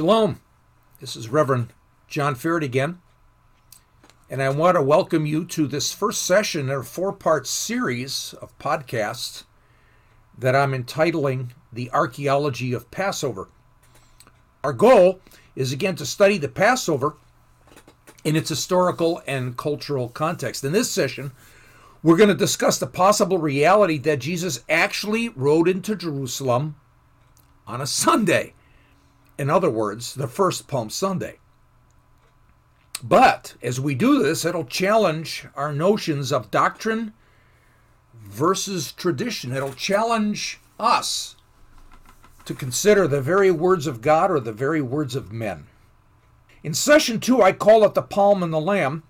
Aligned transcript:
Shalom. 0.00 0.40
This 0.98 1.14
is 1.14 1.28
Reverend 1.28 1.74
John 2.08 2.34
Ferret 2.34 2.64
again. 2.64 3.02
And 4.30 4.42
I 4.42 4.48
want 4.48 4.76
to 4.76 4.82
welcome 4.82 5.26
you 5.26 5.44
to 5.44 5.66
this 5.66 5.92
first 5.92 6.22
session 6.22 6.70
in 6.70 6.74
a 6.74 6.82
four 6.82 7.12
part 7.12 7.46
series 7.46 8.34
of 8.40 8.58
podcasts 8.58 9.44
that 10.38 10.56
I'm 10.56 10.72
entitling 10.72 11.52
The 11.70 11.90
Archaeology 11.90 12.72
of 12.72 12.90
Passover. 12.90 13.50
Our 14.64 14.72
goal 14.72 15.20
is 15.54 15.70
again 15.70 15.96
to 15.96 16.06
study 16.06 16.38
the 16.38 16.48
Passover 16.48 17.16
in 18.24 18.36
its 18.36 18.48
historical 18.48 19.20
and 19.26 19.58
cultural 19.58 20.08
context. 20.08 20.64
In 20.64 20.72
this 20.72 20.90
session, 20.90 21.32
we're 22.02 22.16
going 22.16 22.30
to 22.30 22.34
discuss 22.34 22.78
the 22.78 22.86
possible 22.86 23.36
reality 23.36 23.98
that 23.98 24.20
Jesus 24.20 24.64
actually 24.66 25.28
rode 25.28 25.68
into 25.68 25.94
Jerusalem 25.94 26.76
on 27.66 27.82
a 27.82 27.86
Sunday. 27.86 28.54
In 29.40 29.48
other 29.48 29.70
words, 29.70 30.16
the 30.16 30.28
first 30.28 30.68
Palm 30.68 30.90
Sunday. 30.90 31.38
But 33.02 33.54
as 33.62 33.80
we 33.80 33.94
do 33.94 34.22
this, 34.22 34.44
it'll 34.44 34.66
challenge 34.66 35.46
our 35.56 35.72
notions 35.72 36.30
of 36.30 36.50
doctrine 36.50 37.14
versus 38.14 38.92
tradition. 38.92 39.52
It'll 39.52 39.72
challenge 39.72 40.60
us 40.78 41.36
to 42.44 42.52
consider 42.52 43.08
the 43.08 43.22
very 43.22 43.50
words 43.50 43.86
of 43.86 44.02
God 44.02 44.30
or 44.30 44.40
the 44.40 44.52
very 44.52 44.82
words 44.82 45.16
of 45.16 45.32
men. 45.32 45.68
In 46.62 46.74
session 46.74 47.18
two, 47.18 47.40
I 47.40 47.52
call 47.52 47.82
it 47.84 47.94
the 47.94 48.02
palm 48.02 48.42
and 48.42 48.52
the 48.52 48.60
lamb. 48.60 49.04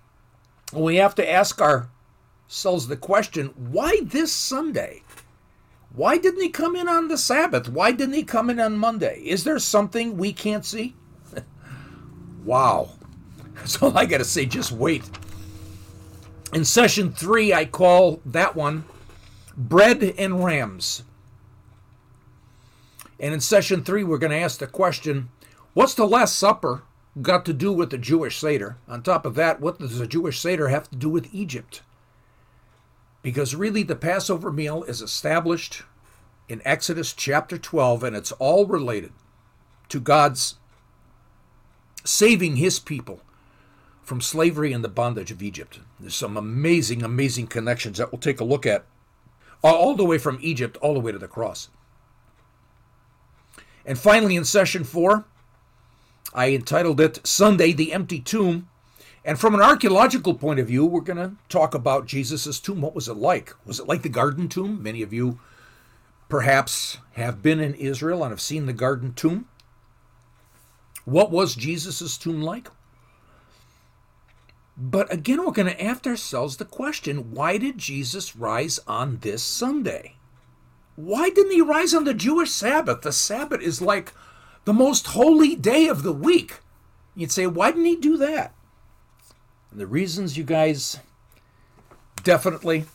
We 0.71 0.95
have 0.95 1.13
to 1.15 1.29
ask 1.29 1.59
ourselves 1.59 2.87
the 2.87 2.95
question 2.95 3.47
why 3.57 3.99
this 4.01 4.31
Sunday? 4.31 5.03
Why 5.93 6.17
didn't 6.17 6.41
he 6.41 6.49
come 6.49 6.75
in 6.75 6.87
on 6.87 7.09
the 7.09 7.17
Sabbath? 7.17 7.67
Why 7.67 7.91
didn't 7.91 8.15
he 8.15 8.23
come 8.23 8.49
in 8.49 8.59
on 8.59 8.77
Monday? 8.77 9.21
Is 9.25 9.43
there 9.43 9.59
something 9.59 10.17
we 10.17 10.31
can't 10.31 10.65
see? 10.65 10.95
wow. 12.45 12.91
That's 13.55 13.81
all 13.81 13.97
I 13.97 14.05
got 14.05 14.19
to 14.19 14.25
say. 14.25 14.45
Just 14.45 14.71
wait. 14.71 15.03
In 16.53 16.65
session 16.65 17.11
three, 17.11 17.53
I 17.53 17.65
call 17.65 18.21
that 18.25 18.55
one 18.55 18.85
Bread 19.57 20.01
and 20.17 20.43
Rams. 20.43 21.03
And 23.19 23.33
in 23.33 23.41
session 23.41 23.83
three, 23.83 24.03
we're 24.03 24.17
going 24.17 24.31
to 24.31 24.37
ask 24.37 24.59
the 24.59 24.67
question 24.67 25.29
what's 25.73 25.93
the 25.93 26.07
Last 26.07 26.37
Supper 26.37 26.83
got 27.21 27.45
to 27.45 27.53
do 27.53 27.73
with 27.73 27.89
the 27.89 27.97
Jewish 27.97 28.39
Seder? 28.39 28.77
On 28.87 29.03
top 29.03 29.25
of 29.25 29.35
that, 29.35 29.59
what 29.59 29.79
does 29.79 29.99
the 29.99 30.07
Jewish 30.07 30.39
Seder 30.39 30.69
have 30.69 30.89
to 30.89 30.95
do 30.95 31.09
with 31.09 31.33
Egypt? 31.33 31.81
Because 33.21 33.53
really, 33.55 33.83
the 33.83 33.95
Passover 33.95 34.51
meal 34.51 34.83
is 34.83 35.01
established 35.01 35.83
in 36.49 36.61
Exodus 36.65 37.13
chapter 37.13 37.57
12, 37.57 38.03
and 38.03 38.15
it's 38.15 38.31
all 38.33 38.65
related 38.65 39.11
to 39.89 39.99
God's 39.99 40.55
saving 42.03 42.55
his 42.55 42.79
people 42.79 43.21
from 44.01 44.21
slavery 44.21 44.73
and 44.73 44.83
the 44.83 44.89
bondage 44.89 45.31
of 45.31 45.43
Egypt. 45.43 45.79
There's 45.99 46.15
some 46.15 46.35
amazing, 46.35 47.03
amazing 47.03 47.47
connections 47.47 47.99
that 47.99 48.11
we'll 48.11 48.19
take 48.19 48.39
a 48.39 48.45
look 48.45 48.65
at, 48.65 48.85
all 49.63 49.95
the 49.95 50.03
way 50.03 50.17
from 50.17 50.39
Egypt 50.41 50.75
all 50.77 50.95
the 50.95 50.99
way 50.99 51.11
to 51.11 51.19
the 51.19 51.27
cross. 51.27 51.69
And 53.85 53.97
finally, 53.97 54.35
in 54.35 54.45
session 54.45 54.83
four, 54.83 55.25
I 56.33 56.49
entitled 56.49 56.99
it 56.99 57.25
Sunday, 57.25 57.71
the 57.71 57.93
Empty 57.93 58.19
Tomb 58.19 58.67
and 59.23 59.39
from 59.39 59.53
an 59.53 59.61
archaeological 59.61 60.33
point 60.33 60.59
of 60.59 60.67
view, 60.67 60.85
we're 60.85 61.01
going 61.01 61.17
to 61.17 61.35
talk 61.47 61.75
about 61.75 62.07
Jesus' 62.07 62.59
tomb. 62.59 62.81
What 62.81 62.95
was 62.95 63.07
it 63.07 63.17
like? 63.17 63.53
Was 63.65 63.79
it 63.79 63.87
like 63.87 64.01
the 64.01 64.09
Garden 64.09 64.47
Tomb? 64.47 64.81
Many 64.81 65.03
of 65.03 65.13
you 65.13 65.39
perhaps 66.27 66.97
have 67.13 67.43
been 67.43 67.59
in 67.59 67.75
Israel 67.75 68.23
and 68.23 68.31
have 68.31 68.41
seen 68.41 68.65
the 68.65 68.73
Garden 68.73 69.13
Tomb. 69.13 69.47
What 71.05 71.29
was 71.29 71.55
Jesus' 71.55 72.17
tomb 72.17 72.41
like? 72.41 72.69
But 74.75 75.13
again, 75.13 75.45
we're 75.45 75.51
going 75.51 75.67
to 75.67 75.83
ask 75.83 76.07
ourselves 76.07 76.57
the 76.57 76.65
question 76.65 77.31
why 77.31 77.57
did 77.57 77.77
Jesus 77.77 78.35
rise 78.35 78.79
on 78.87 79.17
this 79.17 79.43
Sunday? 79.43 80.15
Why 80.95 81.29
didn't 81.29 81.51
he 81.51 81.61
rise 81.61 81.93
on 81.93 82.05
the 82.05 82.13
Jewish 82.13 82.49
Sabbath? 82.49 83.01
The 83.01 83.11
Sabbath 83.11 83.61
is 83.61 83.81
like 83.81 84.13
the 84.65 84.73
most 84.73 85.07
holy 85.07 85.55
day 85.55 85.87
of 85.87 86.01
the 86.01 86.13
week. 86.13 86.59
You'd 87.15 87.31
say, 87.31 87.45
why 87.45 87.71
didn't 87.71 87.85
he 87.85 87.95
do 87.95 88.17
that? 88.17 88.53
And 89.71 89.79
the 89.79 89.87
reasons, 89.87 90.37
you 90.37 90.43
guys, 90.43 90.99
definitely 92.23 92.85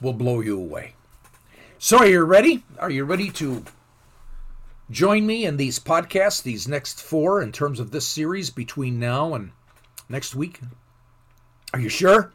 will 0.00 0.12
blow 0.12 0.40
you 0.40 0.58
away. 0.58 0.94
So, 1.78 1.98
are 1.98 2.06
you 2.06 2.22
ready? 2.22 2.62
Are 2.78 2.90
you 2.90 3.04
ready 3.04 3.30
to 3.30 3.64
join 4.90 5.26
me 5.26 5.44
in 5.44 5.56
these 5.56 5.78
podcasts, 5.78 6.42
these 6.42 6.68
next 6.68 7.02
four, 7.02 7.42
in 7.42 7.52
terms 7.52 7.80
of 7.80 7.90
this 7.90 8.06
series 8.06 8.50
between 8.50 8.98
now 8.98 9.34
and 9.34 9.52
next 10.08 10.34
week? 10.34 10.60
Are 11.72 11.80
you 11.80 11.88
sure? 11.88 12.32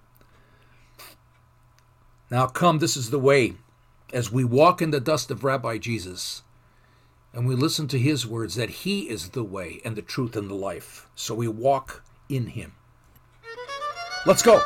Now, 2.30 2.48
come, 2.48 2.80
this 2.80 2.98
is 2.98 3.10
the 3.10 3.20
way. 3.20 3.54
As 4.14 4.32
we 4.32 4.44
walk 4.44 4.82
in 4.82 4.92
the 4.92 5.00
dust 5.00 5.32
of 5.32 5.44
Rabbi 5.44 5.78
Jesus, 5.78 6.44
and 7.34 7.46
we 7.46 7.56
listen 7.56 7.88
to 7.90 8.00
his 8.00 8.26
words 8.26 8.56
that 8.56 8.70
he 8.70 9.10
is 9.10 9.30
the 9.30 9.44
way 9.44 9.82
and 9.84 9.96
the 9.96 10.02
truth 10.02 10.36
and 10.36 10.50
the 10.50 10.56
life. 10.56 11.08
So 11.16 11.36
we 11.36 11.50
walk 11.50 12.04
in 12.30 12.48
him. 12.48 12.74
Let's 14.26 14.42
go. 14.42 14.64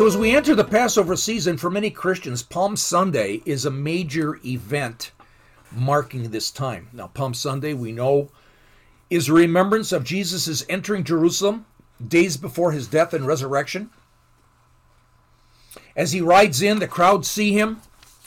So, 0.00 0.06
as 0.06 0.16
we 0.16 0.34
enter 0.34 0.54
the 0.54 0.64
Passover 0.64 1.14
season, 1.14 1.58
for 1.58 1.68
many 1.68 1.90
Christians, 1.90 2.42
Palm 2.42 2.74
Sunday 2.74 3.42
is 3.44 3.66
a 3.66 3.70
major 3.70 4.38
event 4.46 5.10
marking 5.72 6.30
this 6.30 6.50
time. 6.50 6.88
Now, 6.92 7.08
Palm 7.08 7.34
Sunday, 7.34 7.74
we 7.74 7.92
know, 7.92 8.30
is 9.08 9.28
a 9.28 9.32
remembrance 9.32 9.92
of 9.92 10.04
Jesus' 10.04 10.64
entering 10.68 11.04
Jerusalem 11.04 11.66
days 12.06 12.36
before 12.36 12.72
his 12.72 12.86
death 12.86 13.12
and 13.12 13.26
resurrection. 13.26 13.90
As 15.96 16.12
he 16.12 16.20
rides 16.20 16.62
in, 16.62 16.78
the 16.78 16.88
crowd 16.88 17.26
see 17.26 17.52
him 17.52 17.80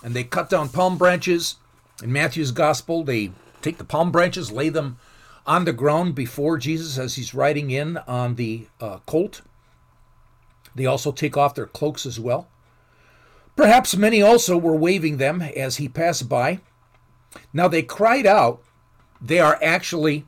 and 0.04 0.14
they 0.14 0.24
cut 0.24 0.50
down 0.50 0.70
palm 0.70 0.98
branches. 0.98 1.56
In 2.04 2.12
Matthew's 2.12 2.52
gospel, 2.52 3.04
they 3.04 3.31
take 3.62 3.78
the 3.78 3.84
palm 3.84 4.12
branches, 4.12 4.52
lay 4.52 4.70
them 4.70 4.98
on 5.46 5.66
the 5.66 5.74
ground 5.74 6.16
before 6.16 6.58
Jesus 6.58 6.98
as 6.98 7.16
he's 7.16 7.34
riding 7.34 7.72
in 7.72 7.98
on 7.98 8.36
the 8.36 8.68
uh, 8.80 9.00
colt. 9.06 9.42
They 10.75 10.86
also 10.86 11.12
take 11.12 11.38
off 11.38 11.56
their 11.56 11.66
cloaks 11.66 12.06
as 12.06 12.20
well. 12.20 12.48
Perhaps 13.56 13.96
many 13.96 14.22
also 14.22 14.58
were 14.58 14.75
waving 14.75 15.18
them 15.18 15.42
as 15.42 15.78
he 15.78 15.88
passed 15.88 16.28
by. 16.28 16.60
Now 17.54 17.68
they 17.68 17.84
cried 17.84 18.26
out. 18.26 18.62
They 19.22 19.40
are 19.40 19.60
actually 19.62 20.26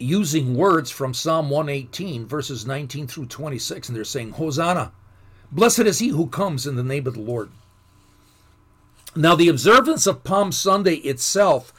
using 0.00 0.56
words 0.56 0.90
from 0.90 1.14
Psalm 1.14 1.50
118, 1.50 2.26
verses 2.26 2.66
19 2.66 3.06
through 3.06 3.26
26, 3.26 3.88
and 3.88 3.96
they're 3.96 4.04
saying, 4.04 4.32
Hosanna, 4.32 4.92
blessed 5.52 5.80
is 5.80 5.98
he 5.98 6.08
who 6.08 6.26
comes 6.26 6.66
in 6.66 6.76
the 6.76 6.82
name 6.82 7.06
of 7.06 7.14
the 7.14 7.20
Lord. 7.20 7.50
Now, 9.14 9.34
the 9.34 9.48
observance 9.48 10.06
of 10.06 10.24
Palm 10.24 10.52
Sunday 10.52 10.96
itself, 10.96 11.72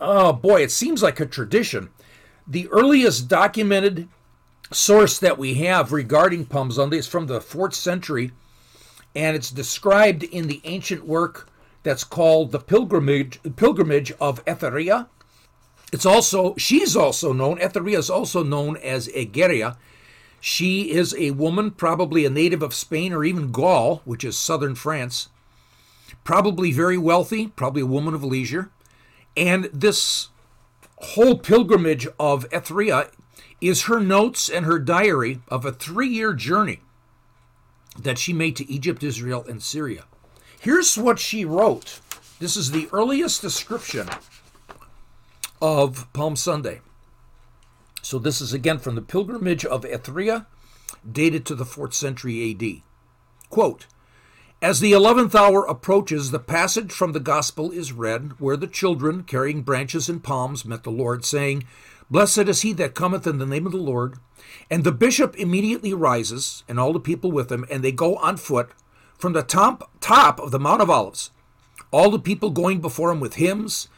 oh 0.00 0.32
boy, 0.32 0.62
it 0.62 0.70
seems 0.70 1.02
like 1.02 1.20
a 1.20 1.26
tradition. 1.26 1.90
The 2.46 2.68
earliest 2.68 3.28
documented 3.28 4.08
source 4.72 5.18
that 5.18 5.38
we 5.38 5.54
have 5.54 5.92
regarding 5.92 6.46
Palm 6.46 6.70
Sunday 6.70 6.98
is 6.98 7.08
from 7.08 7.26
the 7.26 7.40
fourth 7.40 7.74
century, 7.74 8.32
and 9.14 9.34
it's 9.34 9.50
described 9.50 10.22
in 10.22 10.46
the 10.46 10.60
ancient 10.64 11.04
work 11.04 11.48
that's 11.86 12.02
called 12.02 12.50
the 12.50 12.58
pilgrimage 12.58 13.38
pilgrimage 13.54 14.10
of 14.20 14.44
Etheria. 14.44 15.06
It's 15.92 16.04
also 16.04 16.56
she's 16.56 16.96
also 16.96 17.32
known 17.32 17.58
Etheria 17.58 17.96
is 17.96 18.10
also 18.10 18.42
known 18.42 18.76
as 18.78 19.06
Egeria. 19.08 19.76
She 20.40 20.90
is 20.90 21.14
a 21.16 21.30
woman, 21.30 21.70
probably 21.70 22.26
a 22.26 22.30
native 22.30 22.60
of 22.60 22.74
Spain 22.74 23.12
or 23.12 23.22
even 23.22 23.52
Gaul, 23.52 24.02
which 24.04 24.24
is 24.24 24.36
southern 24.36 24.74
France. 24.74 25.28
Probably 26.24 26.72
very 26.72 26.98
wealthy, 26.98 27.46
probably 27.46 27.82
a 27.82 27.86
woman 27.86 28.14
of 28.14 28.24
leisure. 28.24 28.72
And 29.36 29.66
this 29.72 30.30
whole 30.98 31.38
pilgrimage 31.38 32.08
of 32.18 32.50
Etheria 32.50 33.12
is 33.60 33.82
her 33.82 34.00
notes 34.00 34.48
and 34.48 34.66
her 34.66 34.80
diary 34.80 35.40
of 35.46 35.64
a 35.64 35.72
three 35.72 36.08
year 36.08 36.34
journey 36.34 36.80
that 37.96 38.18
she 38.18 38.32
made 38.32 38.56
to 38.56 38.68
Egypt, 38.68 39.04
Israel, 39.04 39.44
and 39.48 39.62
Syria. 39.62 40.04
Here's 40.66 40.98
what 40.98 41.20
she 41.20 41.44
wrote. 41.44 42.00
This 42.40 42.56
is 42.56 42.72
the 42.72 42.88
earliest 42.92 43.40
description 43.40 44.08
of 45.62 46.12
Palm 46.12 46.34
Sunday. 46.34 46.80
So 48.02 48.18
this 48.18 48.40
is 48.40 48.52
again 48.52 48.80
from 48.80 48.96
the 48.96 49.00
pilgrimage 49.00 49.64
of 49.64 49.84
Etheria, 49.84 50.46
dated 51.08 51.46
to 51.46 51.54
the 51.54 51.64
4th 51.64 51.94
century 51.94 52.50
AD. 52.50 52.82
Quote, 53.48 53.86
As 54.60 54.80
the 54.80 54.92
eleventh 54.92 55.36
hour 55.36 55.64
approaches, 55.64 56.32
the 56.32 56.40
passage 56.40 56.90
from 56.90 57.12
the 57.12 57.20
Gospel 57.20 57.70
is 57.70 57.92
read, 57.92 58.32
where 58.40 58.56
the 58.56 58.66
children, 58.66 59.22
carrying 59.22 59.62
branches 59.62 60.08
and 60.08 60.24
palms, 60.24 60.64
met 60.64 60.82
the 60.82 60.90
Lord, 60.90 61.24
saying, 61.24 61.62
Blessed 62.10 62.48
is 62.48 62.62
he 62.62 62.72
that 62.72 62.96
cometh 62.96 63.24
in 63.24 63.38
the 63.38 63.46
name 63.46 63.66
of 63.66 63.72
the 63.72 63.78
Lord. 63.78 64.14
And 64.68 64.82
the 64.82 64.90
bishop 64.90 65.36
immediately 65.36 65.94
rises, 65.94 66.64
and 66.68 66.80
all 66.80 66.92
the 66.92 66.98
people 66.98 67.30
with 67.30 67.52
him, 67.52 67.64
and 67.70 67.84
they 67.84 67.92
go 67.92 68.16
on 68.16 68.36
foot 68.36 68.72
from 69.18 69.32
the 69.32 69.42
top, 69.42 69.90
top 70.00 70.40
of 70.40 70.50
the 70.50 70.58
Mount 70.58 70.82
of 70.82 70.90
Olives. 70.90 71.30
All 71.90 72.10
the 72.10 72.18
people 72.18 72.50
going 72.50 72.80
before 72.80 73.10
him 73.10 73.20
with 73.20 73.34
hymns 73.34 73.88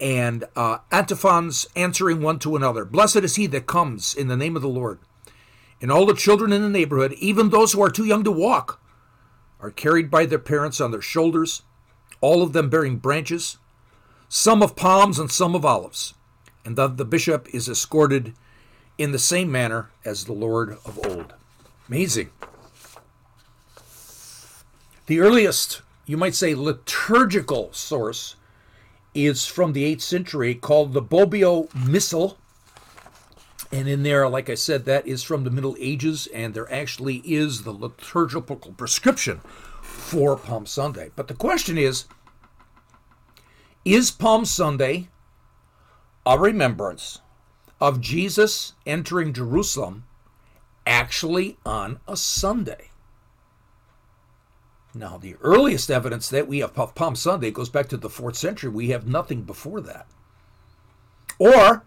and 0.00 0.44
uh, 0.54 0.78
antiphons 0.92 1.66
answering 1.74 2.20
one 2.20 2.38
to 2.40 2.56
another. 2.56 2.84
Blessed 2.84 3.18
is 3.18 3.36
he 3.36 3.46
that 3.48 3.66
comes 3.66 4.14
in 4.14 4.28
the 4.28 4.36
name 4.36 4.56
of 4.56 4.62
the 4.62 4.68
Lord. 4.68 4.98
And 5.80 5.90
all 5.90 6.06
the 6.06 6.14
children 6.14 6.52
in 6.52 6.62
the 6.62 6.68
neighborhood, 6.68 7.12
even 7.14 7.50
those 7.50 7.72
who 7.72 7.82
are 7.82 7.90
too 7.90 8.04
young 8.04 8.24
to 8.24 8.32
walk, 8.32 8.80
are 9.60 9.70
carried 9.70 10.10
by 10.10 10.26
their 10.26 10.38
parents 10.38 10.80
on 10.80 10.90
their 10.90 11.02
shoulders, 11.02 11.62
all 12.20 12.42
of 12.42 12.52
them 12.52 12.68
bearing 12.68 12.96
branches, 12.96 13.58
some 14.28 14.62
of 14.62 14.76
palms 14.76 15.18
and 15.18 15.30
some 15.30 15.54
of 15.54 15.64
olives. 15.64 16.14
And 16.64 16.76
the, 16.76 16.88
the 16.88 17.04
bishop 17.04 17.52
is 17.54 17.68
escorted 17.68 18.34
in 18.98 19.12
the 19.12 19.18
same 19.18 19.50
manner 19.50 19.90
as 20.04 20.24
the 20.24 20.32
Lord 20.32 20.78
of 20.84 20.98
old. 21.06 21.34
Amazing. 21.88 22.30
The 25.08 25.20
earliest, 25.20 25.80
you 26.04 26.18
might 26.18 26.34
say, 26.34 26.54
liturgical 26.54 27.72
source 27.72 28.36
is 29.14 29.46
from 29.46 29.72
the 29.72 29.96
8th 29.96 30.02
century 30.02 30.54
called 30.54 30.92
the 30.92 31.00
Bobbio 31.00 31.74
Missal. 31.74 32.36
And 33.72 33.88
in 33.88 34.02
there, 34.02 34.28
like 34.28 34.50
I 34.50 34.54
said, 34.54 34.84
that 34.84 35.06
is 35.06 35.22
from 35.22 35.44
the 35.44 35.50
Middle 35.50 35.74
Ages, 35.80 36.26
and 36.26 36.52
there 36.52 36.70
actually 36.70 37.22
is 37.24 37.62
the 37.62 37.72
liturgical 37.72 38.74
prescription 38.76 39.40
for 39.80 40.36
Palm 40.36 40.66
Sunday. 40.66 41.10
But 41.16 41.28
the 41.28 41.34
question 41.34 41.78
is 41.78 42.04
Is 43.86 44.10
Palm 44.10 44.44
Sunday 44.44 45.08
a 46.26 46.38
remembrance 46.38 47.22
of 47.80 48.02
Jesus 48.02 48.74
entering 48.84 49.32
Jerusalem 49.32 50.04
actually 50.86 51.56
on 51.64 51.98
a 52.06 52.14
Sunday? 52.14 52.90
Now, 54.98 55.16
the 55.16 55.36
earliest 55.42 55.92
evidence 55.92 56.28
that 56.28 56.48
we 56.48 56.58
have 56.58 56.76
of 56.76 56.96
Palm 56.96 57.14
Sunday 57.14 57.52
goes 57.52 57.68
back 57.68 57.88
to 57.90 57.96
the 57.96 58.10
fourth 58.10 58.34
century. 58.34 58.68
We 58.68 58.88
have 58.88 59.06
nothing 59.06 59.42
before 59.42 59.80
that. 59.82 60.08
Or 61.38 61.84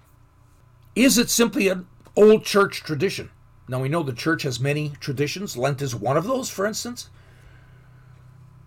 is 0.95 1.17
it 1.17 1.29
simply 1.29 1.67
an 1.67 1.87
old 2.15 2.45
church 2.45 2.83
tradition? 2.83 3.29
Now, 3.67 3.81
we 3.81 3.89
know 3.89 4.01
the 4.01 4.13
church 4.13 4.43
has 4.43 4.61
many 4.61 4.93
traditions. 5.01 5.57
Lent 5.57 5.81
is 5.81 5.93
one 5.93 6.15
of 6.15 6.23
those, 6.23 6.49
for 6.49 6.65
instance. 6.65 7.09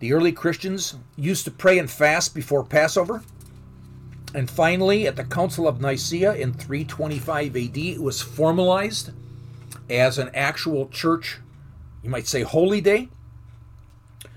The 0.00 0.12
early 0.12 0.32
Christians 0.32 0.96
used 1.16 1.46
to 1.46 1.50
pray 1.50 1.78
and 1.78 1.90
fast 1.90 2.34
before 2.34 2.64
Passover. 2.64 3.22
And 4.34 4.50
finally, 4.50 5.06
at 5.06 5.16
the 5.16 5.24
Council 5.24 5.66
of 5.66 5.80
Nicaea 5.80 6.34
in 6.34 6.52
325 6.52 7.56
AD, 7.56 7.78
it 7.78 8.02
was 8.02 8.20
formalized 8.20 9.10
as 9.88 10.18
an 10.18 10.30
actual 10.34 10.88
church, 10.88 11.38
you 12.02 12.10
might 12.10 12.26
say, 12.26 12.42
holy 12.42 12.82
day. 12.82 13.08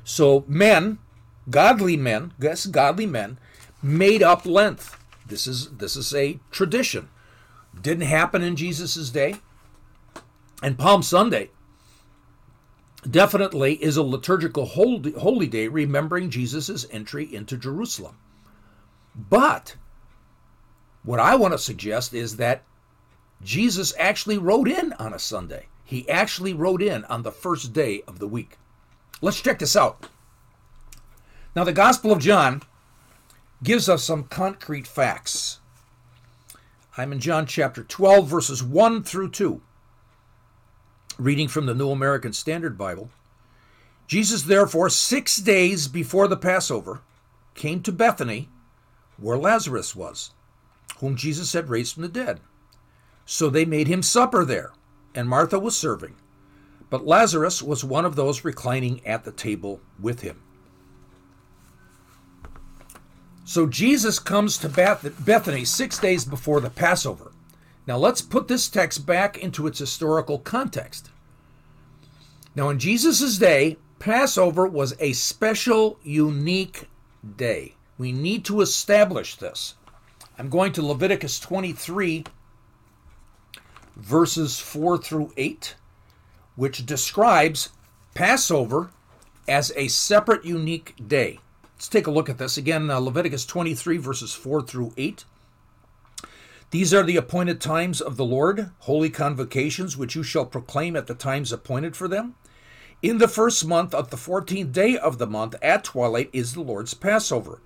So 0.08 0.46
men, 0.48 1.00
godly 1.50 1.98
men, 1.98 2.32
yes, 2.40 2.66
godly 2.66 3.06
men, 3.06 3.38
made 3.84 4.24
up 4.24 4.46
Lent. 4.46 4.90
This 5.26 5.46
is 5.46 5.70
this 5.80 5.98
is 5.98 6.16
a 6.16 6.40
tradition. 6.50 7.10
Didn't 7.80 8.08
happen 8.08 8.42
in 8.42 8.56
Jesus' 8.56 9.10
day. 9.10 9.36
And 10.64 10.78
Palm 10.78 11.04
Sunday 11.04 11.50
definitely 13.08 13.74
is 13.84 13.98
a 13.98 14.02
liturgical 14.02 14.66
holy, 14.66 15.48
day 15.48 15.68
remembering 15.68 16.30
Jesus' 16.30 16.86
entry 16.90 17.26
into 17.36 17.58
Jerusalem. 17.58 18.16
But 19.14 19.76
what 21.04 21.20
I 21.20 21.36
want 21.36 21.54
to 21.54 21.58
suggest 21.58 22.14
is 22.14 22.38
that 22.38 22.64
Jesus 23.44 23.94
actually 24.00 24.38
rode 24.38 24.70
in 24.70 24.94
on 24.94 25.14
a 25.14 25.20
Sunday. 25.20 25.66
He 25.84 26.08
actually 26.08 26.54
rode 26.54 26.82
in 26.82 27.04
on 27.06 27.24
the 27.24 27.32
first 27.34 27.74
day 27.74 28.04
of 28.08 28.20
the 28.20 28.28
week. 28.28 28.58
Let's 29.22 29.42
check 29.42 29.60
this 29.60 29.76
out. 29.76 30.08
Now, 31.56 31.64
the 31.64 31.74
Gospel 31.74 32.12
of 32.12 32.20
John 32.20 32.62
gives 33.64 33.90
us 33.90 34.04
some 34.04 34.26
concrete 34.26 34.86
facts. 34.86 35.60
I'm 36.98 37.12
in 37.12 37.20
John 37.20 37.48
chapter 37.48 37.84
12, 37.84 38.28
verses 38.28 38.64
1 38.64 39.04
through 39.04 39.32
2. 39.32 39.62
Reading 41.18 41.48
from 41.48 41.66
the 41.66 41.74
New 41.74 41.90
American 41.90 42.32
Standard 42.32 42.78
Bible. 42.78 43.10
Jesus, 44.06 44.44
therefore, 44.44 44.90
six 44.90 45.38
days 45.38 45.88
before 45.88 46.28
the 46.28 46.38
Passover, 46.38 47.02
came 47.56 47.82
to 47.82 47.92
Bethany, 47.92 48.50
where 49.18 49.38
Lazarus 49.38 49.96
was, 49.96 50.32
whom 51.00 51.16
Jesus 51.16 51.54
had 51.54 51.70
raised 51.70 51.96
from 51.96 52.04
the 52.04 52.10
dead. 52.10 52.40
So 53.26 53.50
they 53.50 53.66
made 53.66 53.88
him 53.88 54.04
supper 54.04 54.46
there, 54.46 54.74
and 55.16 55.28
Martha 55.28 55.58
was 55.58 55.76
serving 55.76 56.16
but 56.90 57.06
Lazarus 57.06 57.62
was 57.62 57.84
one 57.84 58.06
of 58.06 58.16
those 58.16 58.46
reclining 58.46 59.06
at 59.06 59.24
the 59.24 59.32
table 59.32 59.82
with 60.00 60.22
him. 60.22 60.42
So 63.44 63.66
Jesus 63.66 64.20
comes 64.20 64.58
to 64.58 64.70
Bethany 64.70 65.66
six 65.66 65.98
days 65.98 66.26
before 66.26 66.60
the 66.60 66.70
Passover. 66.70 67.32
Now 67.86 67.98
let's 67.98 68.22
put 68.22 68.48
this 68.48 68.68
text 68.68 69.06
back 69.06 69.38
into 69.38 69.68
its 69.68 69.80
historical 69.80 70.40
context. 70.40 71.10
Now, 72.58 72.70
in 72.70 72.80
Jesus' 72.80 73.38
day, 73.38 73.78
Passover 74.00 74.66
was 74.66 74.96
a 75.00 75.14
special, 75.14 76.00
unique 76.02 76.90
day. 77.36 77.76
We 78.00 78.12
need 78.12 78.46
to 78.46 78.62
establish 78.62 79.36
this. 79.36 79.76
I'm 80.40 80.50
going 80.50 80.72
to 80.74 80.82
Leviticus 80.82 81.40
23, 81.40 82.24
verses 83.96 84.60
4 84.60 84.98
through 84.98 85.34
8 85.38 85.76
which 86.58 86.86
describes 86.86 87.70
Passover 88.14 88.90
as 89.48 89.72
a 89.78 89.88
separate, 89.88 90.44
unique 90.44 90.96
day. 91.08 91.40
Let's 91.76 91.88
take 91.88 92.08
a 92.08 92.12
look 92.12 92.28
at 92.28 92.40
this 92.40 92.58
again. 92.58 92.90
Uh, 92.90 93.00
Leviticus 93.00 93.46
23, 93.46 93.98
verses 93.98 94.34
4 94.34 94.64
through 94.64 94.92
8. 94.98 95.24
These 96.72 96.94
are 96.94 97.04
the 97.04 97.16
appointed 97.16 97.62
times 97.62 98.02
of 98.02 98.18
the 98.18 98.26
Lord, 98.26 98.72
holy 98.80 99.10
convocations, 99.10 99.96
which 99.96 100.16
you 100.16 100.24
shall 100.24 100.46
proclaim 100.46 100.98
at 100.98 101.08
the 101.08 101.14
times 101.14 101.54
appointed 101.54 101.96
for 101.96 102.10
them. 102.10 102.36
In 103.02 103.20
the 103.20 103.28
first 103.28 103.66
month 103.66 103.94
of 103.94 104.10
the 104.10 104.18
fourteenth 104.18 104.74
day 104.74 104.98
of 104.98 105.20
the 105.20 105.28
month 105.28 105.56
at 105.62 105.84
twilight 105.84 106.32
is 106.34 106.54
the 106.54 106.62
Lord's 106.62 106.96
Passover. 106.96 107.62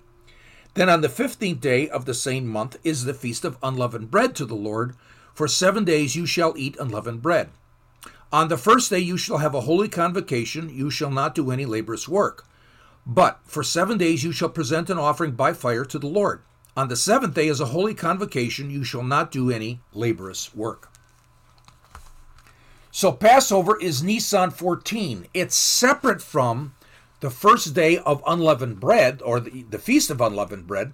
Then 0.74 0.90
on 0.90 1.00
the 1.00 1.08
fifteenth 1.08 1.60
day 1.60 1.88
of 1.88 2.04
the 2.04 2.14
same 2.14 2.46
month 2.46 2.76
is 2.84 3.04
the 3.04 3.14
feast 3.14 3.44
of 3.44 3.58
unleavened 3.62 4.10
bread 4.10 4.36
to 4.36 4.44
the 4.44 4.54
Lord. 4.54 4.94
For 5.34 5.48
seven 5.48 5.84
days 5.84 6.14
you 6.14 6.26
shall 6.26 6.52
eat 6.56 6.78
unleavened 6.78 7.22
bread. 7.22 7.48
On 8.32 8.48
the 8.48 8.56
first 8.56 8.88
day 8.88 8.98
you 8.98 9.18
shall 9.18 9.38
have 9.38 9.54
a 9.54 9.62
holy 9.62 9.88
convocation, 9.88 10.70
you 10.70 10.90
shall 10.90 11.10
not 11.10 11.34
do 11.34 11.50
any 11.50 11.66
laborious 11.66 12.08
work. 12.08 12.46
But 13.04 13.40
for 13.44 13.62
seven 13.62 13.98
days 13.98 14.24
you 14.24 14.32
shall 14.32 14.48
present 14.48 14.88
an 14.88 14.98
offering 14.98 15.32
by 15.32 15.52
fire 15.52 15.84
to 15.84 15.98
the 15.98 16.06
Lord. 16.06 16.42
On 16.74 16.88
the 16.88 16.96
seventh 16.96 17.34
day 17.34 17.48
is 17.48 17.60
a 17.60 17.66
holy 17.66 17.94
convocation, 17.94 18.70
you 18.70 18.84
shall 18.84 19.02
not 19.02 19.30
do 19.30 19.50
any 19.50 19.80
laborious 19.92 20.54
work. 20.54 20.88
So 22.90 23.12
Passover 23.12 23.78
is 23.78 24.02
Nisan 24.02 24.50
14. 24.50 25.26
It's 25.34 25.54
separate 25.54 26.22
from 26.22 26.74
the 27.20 27.30
first 27.30 27.74
day 27.74 27.98
of 27.98 28.22
unleavened 28.26 28.80
bread, 28.80 29.20
or 29.22 29.40
the, 29.40 29.62
the 29.64 29.78
feast 29.78 30.10
of 30.10 30.20
unleavened 30.20 30.66
bread. 30.66 30.92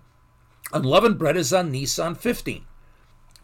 Unleavened 0.72 1.18
bread 1.18 1.36
is 1.36 1.52
on 1.52 1.70
Nisan 1.70 2.14
15. 2.14 2.64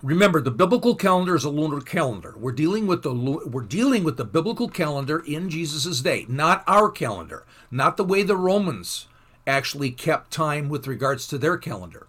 Remember, 0.04 0.42
the 0.42 0.50
biblical 0.50 0.94
calendar 0.96 1.34
is 1.34 1.44
a 1.44 1.48
lunar 1.48 1.80
calendar. 1.80 2.34
We're 2.36 2.52
dealing 2.52 2.86
with 2.86 3.02
the 3.02 3.14
we're 3.14 3.62
dealing 3.62 4.04
with 4.04 4.18
the 4.18 4.26
biblical 4.26 4.68
calendar 4.68 5.20
in 5.20 5.48
Jesus' 5.48 6.02
day, 6.02 6.26
not 6.28 6.62
our 6.66 6.90
calendar, 6.90 7.46
not 7.70 7.96
the 7.96 8.04
way 8.04 8.22
the 8.22 8.36
Romans 8.36 9.06
actually 9.46 9.90
kept 9.90 10.30
time 10.30 10.68
with 10.68 10.86
regards 10.86 11.26
to 11.28 11.38
their 11.38 11.56
calendar. 11.56 12.06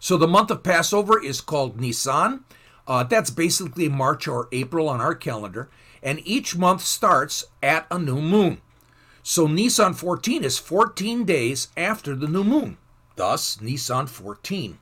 So 0.00 0.16
the 0.16 0.26
month 0.26 0.50
of 0.50 0.64
Passover 0.64 1.22
is 1.22 1.40
called 1.40 1.80
Nisan. 1.80 2.42
Uh, 2.84 3.04
that's 3.04 3.30
basically 3.30 3.88
March 3.88 4.26
or 4.26 4.48
April 4.50 4.88
on 4.88 5.00
our 5.00 5.14
calendar, 5.14 5.70
and 6.02 6.20
each 6.24 6.56
month 6.56 6.80
starts 6.80 7.44
at 7.62 7.86
a 7.92 7.98
new 7.98 8.20
moon. 8.20 8.60
So 9.22 9.46
Nisan 9.46 9.94
14 9.94 10.42
is 10.42 10.58
14 10.58 11.24
days 11.24 11.68
after 11.76 12.16
the 12.16 12.26
new 12.26 12.42
moon. 12.42 12.76
Thus, 13.14 13.60
Nisan 13.60 14.08
14. 14.08 14.80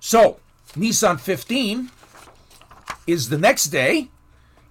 So, 0.00 0.40
Nisan 0.76 1.18
15 1.18 1.90
is 3.06 3.28
the 3.28 3.38
next 3.38 3.66
day, 3.66 4.08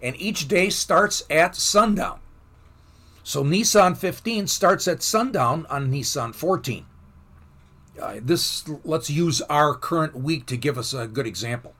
and 0.02 0.20
each 0.20 0.48
day 0.48 0.70
starts 0.70 1.24
at 1.30 1.56
sundown. 1.56 2.20
So 3.24 3.44
Nisan 3.44 3.96
15 3.96 4.48
starts 4.48 4.88
at 4.88 5.02
sundown 5.02 5.66
on 5.70 5.90
Nisan 5.90 6.34
14. 6.34 6.86
Uh, 8.02 8.16
this 8.22 8.68
let's 8.84 9.10
use 9.10 9.42
our 9.44 9.76
current 9.76 10.16
week 10.16 10.46
to 10.48 10.58
give 10.58 10.78
us 10.78 10.94
a 10.94 11.08
good 11.08 11.28
example. 11.28 11.74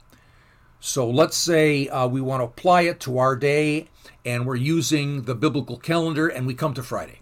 So 0.80 1.08
let's 1.08 1.36
say 1.36 1.88
uh, 1.88 2.06
we 2.06 2.20
want 2.20 2.40
to 2.40 2.44
apply 2.44 2.82
it 2.82 3.00
to 3.00 3.18
our 3.18 3.36
day, 3.36 3.88
and 4.24 4.46
we're 4.46 4.56
using 4.56 5.22
the 5.22 5.34
biblical 5.34 5.76
calendar, 5.76 6.28
and 6.28 6.46
we 6.46 6.54
come 6.54 6.72
to 6.74 6.82
Friday. 6.82 7.20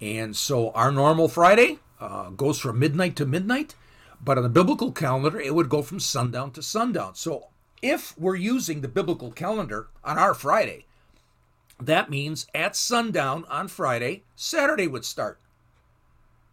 And 0.00 0.36
so 0.36 0.70
our 0.70 0.90
normal 0.90 1.28
Friday 1.28 1.78
uh, 2.00 2.30
goes 2.30 2.58
from 2.58 2.78
midnight 2.78 3.14
to 3.16 3.26
midnight, 3.26 3.74
but 4.20 4.36
on 4.36 4.42
the 4.42 4.48
biblical 4.48 4.92
calendar, 4.92 5.40
it 5.40 5.54
would 5.54 5.68
go 5.68 5.82
from 5.82 6.00
sundown 6.00 6.50
to 6.52 6.62
sundown. 6.62 7.14
So 7.14 7.48
if 7.82 8.18
we're 8.18 8.36
using 8.36 8.80
the 8.80 8.88
biblical 8.88 9.30
calendar 9.30 9.88
on 10.04 10.18
our 10.18 10.34
Friday, 10.34 10.86
that 11.80 12.10
means 12.10 12.46
at 12.54 12.74
sundown 12.74 13.44
on 13.48 13.68
Friday, 13.68 14.24
Saturday 14.34 14.86
would 14.86 15.04
start. 15.04 15.38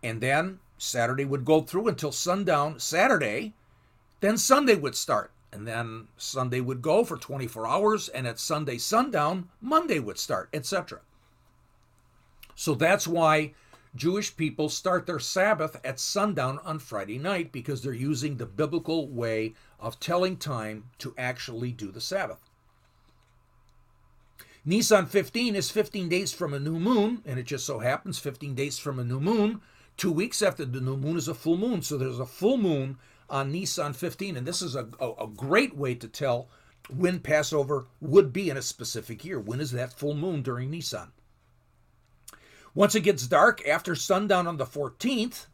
And 0.03 0.22
then 0.22 0.60
Saturday 0.77 1.25
would 1.25 1.45
go 1.45 1.62
through 1.62 1.88
until 1.88 2.12
sundown 2.12 2.79
Saturday, 2.79 3.53
then 4.19 4.38
Sunday 4.38 4.75
would 4.75 4.95
start. 4.95 5.31
And 5.51 5.67
then 5.67 6.10
Sunday 6.17 6.60
would 6.60 6.81
go 6.81 7.03
for 7.05 7.17
24 7.17 7.65
hours, 7.65 8.10
and 8.10 8.27
at 8.27 8.39
Sunday 8.39 8.77
sundown, 8.77 9.50
Monday 9.62 10.00
would 10.00 10.19
start, 10.19 10.50
etc. 10.53 11.00
So 12.55 12.75
that's 12.75 13.07
why 13.07 13.53
Jewish 13.96 14.36
people 14.36 14.68
start 14.68 15.06
their 15.06 15.20
Sabbath 15.20 15.80
at 15.86 16.00
sundown 16.02 16.60
on 16.66 16.80
Friday 16.80 17.18
night 17.18 17.54
because 17.54 17.82
they're 17.82 17.94
using 17.94 18.36
the 18.36 18.46
biblical 18.46 19.08
way 19.08 19.54
of 19.80 20.00
telling 20.00 20.36
time 20.36 20.86
to 21.00 21.14
actually 21.18 21.72
do 21.72 21.92
the 21.92 22.02
Sabbath. 22.02 22.50
Nisan 24.66 25.06
15 25.06 25.56
is 25.56 25.72
15 25.72 26.10
days 26.10 26.34
from 26.34 26.54
a 26.54 26.60
new 26.60 26.78
moon, 26.78 27.22
and 27.25 27.40
it 27.40 27.46
just 27.46 27.66
so 27.66 27.80
happens 27.80 28.20
15 28.20 28.54
days 28.56 28.80
from 28.80 29.00
a 29.00 29.04
new 29.04 29.20
moon, 29.20 29.62
two 29.96 30.12
weeks 30.12 30.42
after 30.42 30.66
the 30.66 30.82
new 30.82 30.98
moon 30.98 31.16
is 31.16 31.28
a 31.28 31.34
full 31.34 31.58
moon. 31.58 31.82
So 31.82 31.98
there's 31.98 32.20
a 32.20 32.25
full 32.25 32.58
moon 32.58 32.98
on 33.30 33.52
Nisan 33.52 33.94
15, 33.94 34.36
and 34.36 34.46
this 34.46 34.62
is 34.62 34.75
a, 34.75 34.90
a, 35.00 35.12
a 35.24 35.28
great 35.28 35.78
way 35.78 35.96
to 35.96 36.08
tell 36.08 36.50
when 36.94 37.20
Passover 37.20 37.86
would 38.02 38.34
be 38.34 38.50
in 38.50 38.58
a 38.58 38.62
specific 38.62 39.24
year. 39.24 39.40
When 39.40 39.62
is 39.62 39.72
that 39.72 39.94
full 39.94 40.16
moon 40.16 40.42
during 40.42 40.72
Nisan? 40.72 41.12
Once 42.75 42.94
it 42.94 43.01
gets 43.01 43.25
dark 43.25 43.65
after 43.65 43.96
sundown 43.96 44.46
on 44.46 44.58
the 44.58 44.65
14th, 44.65 45.46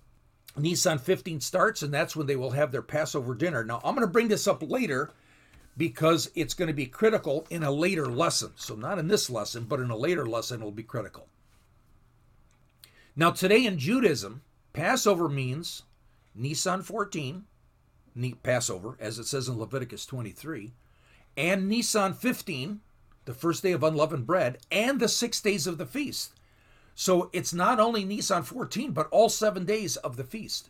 Nisan 0.57 0.97
15 0.97 1.39
starts, 1.39 1.83
and 1.83 1.93
that's 1.93 2.15
when 2.15 2.25
they 2.25 2.35
will 2.35 2.51
have 2.51 2.71
their 2.71 2.81
Passover 2.81 3.35
dinner. 3.35 3.63
Now, 3.63 3.79
I'm 3.83 3.95
going 3.95 4.05
to 4.05 4.11
bring 4.11 4.27
this 4.27 4.47
up 4.47 4.63
later 4.63 5.11
because 5.77 6.31
it's 6.35 6.55
going 6.55 6.67
to 6.67 6.73
be 6.73 6.87
critical 6.87 7.45
in 7.51 7.63
a 7.63 7.71
later 7.71 8.07
lesson. 8.07 8.53
So, 8.55 8.75
not 8.75 8.97
in 8.97 9.07
this 9.07 9.29
lesson, 9.29 9.65
but 9.65 9.79
in 9.79 9.91
a 9.91 9.95
later 9.95 10.25
lesson, 10.25 10.59
it'll 10.59 10.71
be 10.71 10.83
critical. 10.83 11.27
Now, 13.15 13.31
today 13.31 13.65
in 13.65 13.77
Judaism, 13.77 14.41
Passover 14.73 15.29
means 15.29 15.83
Nisan 16.33 16.81
14, 16.81 17.45
Passover, 18.41 18.97
as 18.99 19.19
it 19.19 19.27
says 19.27 19.47
in 19.47 19.59
Leviticus 19.59 20.07
23, 20.07 20.73
and 21.37 21.69
Nisan 21.69 22.13
15, 22.13 22.81
the 23.25 23.33
first 23.33 23.61
day 23.61 23.73
of 23.73 23.83
unleavened 23.83 24.25
bread, 24.25 24.57
and 24.71 24.99
the 24.99 25.07
six 25.07 25.39
days 25.39 25.67
of 25.67 25.77
the 25.77 25.85
feast. 25.85 26.33
So 26.95 27.29
it's 27.33 27.53
not 27.53 27.79
only 27.79 28.03
Nisan 28.03 28.43
14, 28.43 28.91
but 28.91 29.07
all 29.11 29.29
seven 29.29 29.65
days 29.65 29.97
of 29.97 30.17
the 30.17 30.23
feast. 30.23 30.69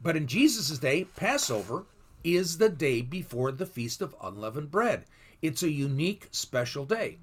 But 0.00 0.16
in 0.16 0.26
Jesus' 0.26 0.78
day, 0.78 1.04
Passover 1.04 1.86
is 2.22 2.58
the 2.58 2.68
day 2.68 3.02
before 3.02 3.52
the 3.52 3.66
Feast 3.66 4.00
of 4.00 4.16
Unleavened 4.22 4.70
Bread. 4.70 5.04
It's 5.42 5.62
a 5.62 5.70
unique, 5.70 6.28
special 6.30 6.84
day. 6.84 7.18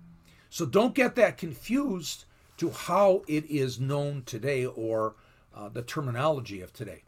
So 0.49 0.65
don't 0.65 0.95
get 0.95 1.15
that 1.15 1.37
confused 1.37 2.25
to 2.57 2.69
how 2.69 3.23
it 3.27 3.49
is 3.49 3.79
known 3.79 4.23
today 4.25 4.65
or 4.65 5.15
uh, 5.55 5.69
the 5.69 5.81
terminology 5.81 6.61
of 6.61 6.71
today. 6.73 7.03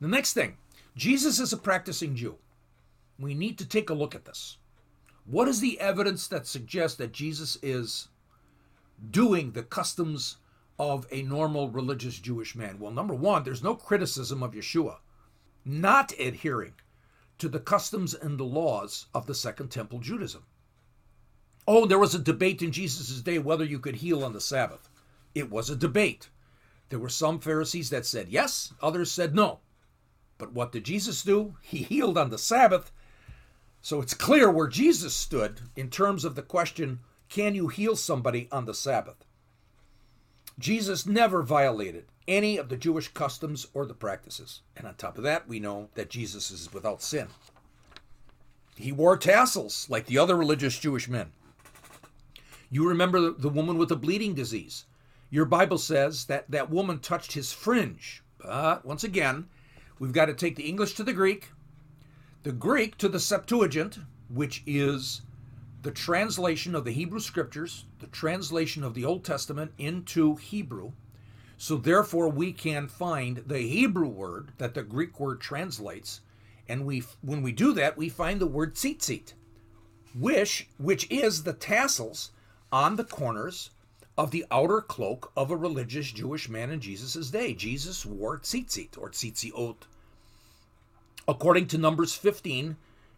The 0.00 0.08
next 0.08 0.32
thing 0.32 0.56
Jesus 0.96 1.38
is 1.38 1.52
a 1.52 1.56
practicing 1.56 2.16
Jew. 2.16 2.36
We 3.18 3.34
need 3.34 3.58
to 3.58 3.66
take 3.66 3.88
a 3.88 3.94
look 3.94 4.14
at 4.14 4.24
this. 4.24 4.56
What 5.24 5.48
is 5.48 5.60
the 5.60 5.80
evidence 5.80 6.26
that 6.28 6.46
suggests 6.46 6.96
that 6.98 7.12
Jesus 7.12 7.58
is 7.62 8.08
doing 9.10 9.52
the 9.52 9.62
customs 9.62 10.36
of 10.78 11.06
a 11.10 11.22
normal 11.22 11.70
religious 11.70 12.18
Jewish 12.18 12.54
man? 12.54 12.78
Well, 12.78 12.92
number 12.92 13.14
one, 13.14 13.44
there's 13.44 13.62
no 13.62 13.74
criticism 13.74 14.42
of 14.42 14.52
Yeshua 14.52 14.98
not 15.66 16.12
adhering 16.18 16.74
to 17.38 17.48
the 17.48 17.58
customs 17.58 18.14
and 18.14 18.38
the 18.38 18.44
laws 18.44 19.06
of 19.12 19.26
the 19.26 19.34
Second 19.34 19.68
Temple 19.68 19.98
Judaism. 19.98 20.44
Oh, 21.66 21.86
there 21.86 21.98
was 21.98 22.14
a 22.14 22.20
debate 22.20 22.62
in 22.62 22.70
Jesus' 22.70 23.20
day 23.20 23.38
whether 23.38 23.64
you 23.64 23.80
could 23.80 23.96
heal 23.96 24.24
on 24.24 24.32
the 24.32 24.40
Sabbath. 24.40 24.88
It 25.34 25.50
was 25.50 25.68
a 25.68 25.76
debate. 25.76 26.30
There 26.88 27.00
were 27.00 27.08
some 27.08 27.40
Pharisees 27.40 27.90
that 27.90 28.06
said 28.06 28.28
yes, 28.28 28.72
others 28.80 29.10
said 29.10 29.34
no. 29.34 29.58
But 30.38 30.52
what 30.52 30.70
did 30.70 30.84
Jesus 30.84 31.22
do? 31.22 31.56
He 31.62 31.78
healed 31.78 32.16
on 32.16 32.30
the 32.30 32.38
Sabbath. 32.38 32.92
So 33.82 34.00
it's 34.00 34.14
clear 34.14 34.50
where 34.50 34.68
Jesus 34.68 35.14
stood 35.14 35.62
in 35.74 35.90
terms 35.90 36.24
of 36.24 36.36
the 36.36 36.42
question 36.42 37.00
can 37.36 37.54
you 37.54 37.68
heal 37.68 37.94
somebody 37.94 38.48
on 38.50 38.64
the 38.64 38.72
Sabbath? 38.72 39.26
Jesus 40.58 41.04
never 41.04 41.42
violated 41.42 42.06
any 42.26 42.56
of 42.56 42.70
the 42.70 42.78
Jewish 42.78 43.08
customs 43.08 43.66
or 43.74 43.84
the 43.84 43.92
practices. 43.92 44.62
And 44.74 44.86
on 44.86 44.94
top 44.94 45.18
of 45.18 45.24
that, 45.24 45.46
we 45.46 45.60
know 45.60 45.90
that 45.96 46.08
Jesus 46.08 46.50
is 46.50 46.72
without 46.72 47.02
sin. 47.02 47.28
He 48.74 48.90
wore 48.90 49.18
tassels 49.18 49.86
like 49.90 50.06
the 50.06 50.16
other 50.16 50.34
religious 50.34 50.78
Jewish 50.78 51.10
men. 51.10 51.32
You 52.70 52.88
remember 52.88 53.30
the 53.32 53.50
woman 53.50 53.76
with 53.76 53.90
the 53.90 53.96
bleeding 53.96 54.32
disease. 54.32 54.86
Your 55.28 55.44
Bible 55.44 55.76
says 55.76 56.24
that 56.24 56.50
that 56.50 56.70
woman 56.70 57.00
touched 57.00 57.34
his 57.34 57.52
fringe. 57.52 58.22
But 58.38 58.86
once 58.86 59.04
again, 59.04 59.46
we've 59.98 60.14
got 60.14 60.26
to 60.26 60.34
take 60.34 60.56
the 60.56 60.70
English 60.70 60.94
to 60.94 61.04
the 61.04 61.12
Greek, 61.12 61.50
the 62.44 62.52
Greek 62.52 62.96
to 62.96 63.10
the 63.10 63.20
Septuagint, 63.20 63.98
which 64.30 64.62
is 64.66 65.20
the 65.86 65.92
translation 65.92 66.74
of 66.74 66.84
the 66.84 66.90
Hebrew 66.90 67.20
scriptures, 67.20 67.84
the 68.00 68.08
translation 68.08 68.82
of 68.82 68.94
the 68.94 69.04
Old 69.04 69.24
Testament 69.24 69.70
into 69.78 70.34
Hebrew. 70.34 70.90
So 71.58 71.76
therefore 71.76 72.28
we 72.28 72.52
can 72.52 72.88
find 72.88 73.44
the 73.46 73.60
Hebrew 73.60 74.08
word 74.08 74.50
that 74.58 74.74
the 74.74 74.82
Greek 74.82 75.20
word 75.20 75.40
translates, 75.40 76.22
and 76.68 76.84
we 76.84 77.04
when 77.22 77.40
we 77.40 77.52
do 77.52 77.72
that, 77.74 77.96
we 77.96 78.08
find 78.08 78.40
the 78.40 78.48
word 78.48 78.74
tzitzit, 78.74 79.34
which 80.12 80.68
which 80.76 81.08
is 81.08 81.44
the 81.44 81.52
tassels 81.52 82.32
on 82.72 82.96
the 82.96 83.04
corners 83.04 83.70
of 84.18 84.32
the 84.32 84.44
outer 84.50 84.80
cloak 84.80 85.30
of 85.36 85.52
a 85.52 85.56
religious 85.56 86.10
Jewish 86.10 86.48
man 86.48 86.72
in 86.72 86.80
Jesus' 86.80 87.30
day. 87.30 87.54
Jesus 87.54 88.04
wore 88.04 88.40
tzitzit 88.40 88.98
or 88.98 89.08
tzitziot. 89.08 89.76
According 91.28 91.68
to 91.68 91.78
Numbers 91.78 92.12
15, 92.16 92.76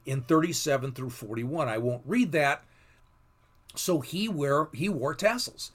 in 0.09 0.23
37 0.23 0.93
through 0.93 1.11
41. 1.11 1.69
I 1.69 1.77
won't 1.77 2.03
read 2.07 2.33
that. 2.33 2.65
So 3.77 4.01
he 4.01 4.29
wear 4.29 4.69
he 4.73 4.89
wore 4.89 5.15
tassels, 5.15 5.71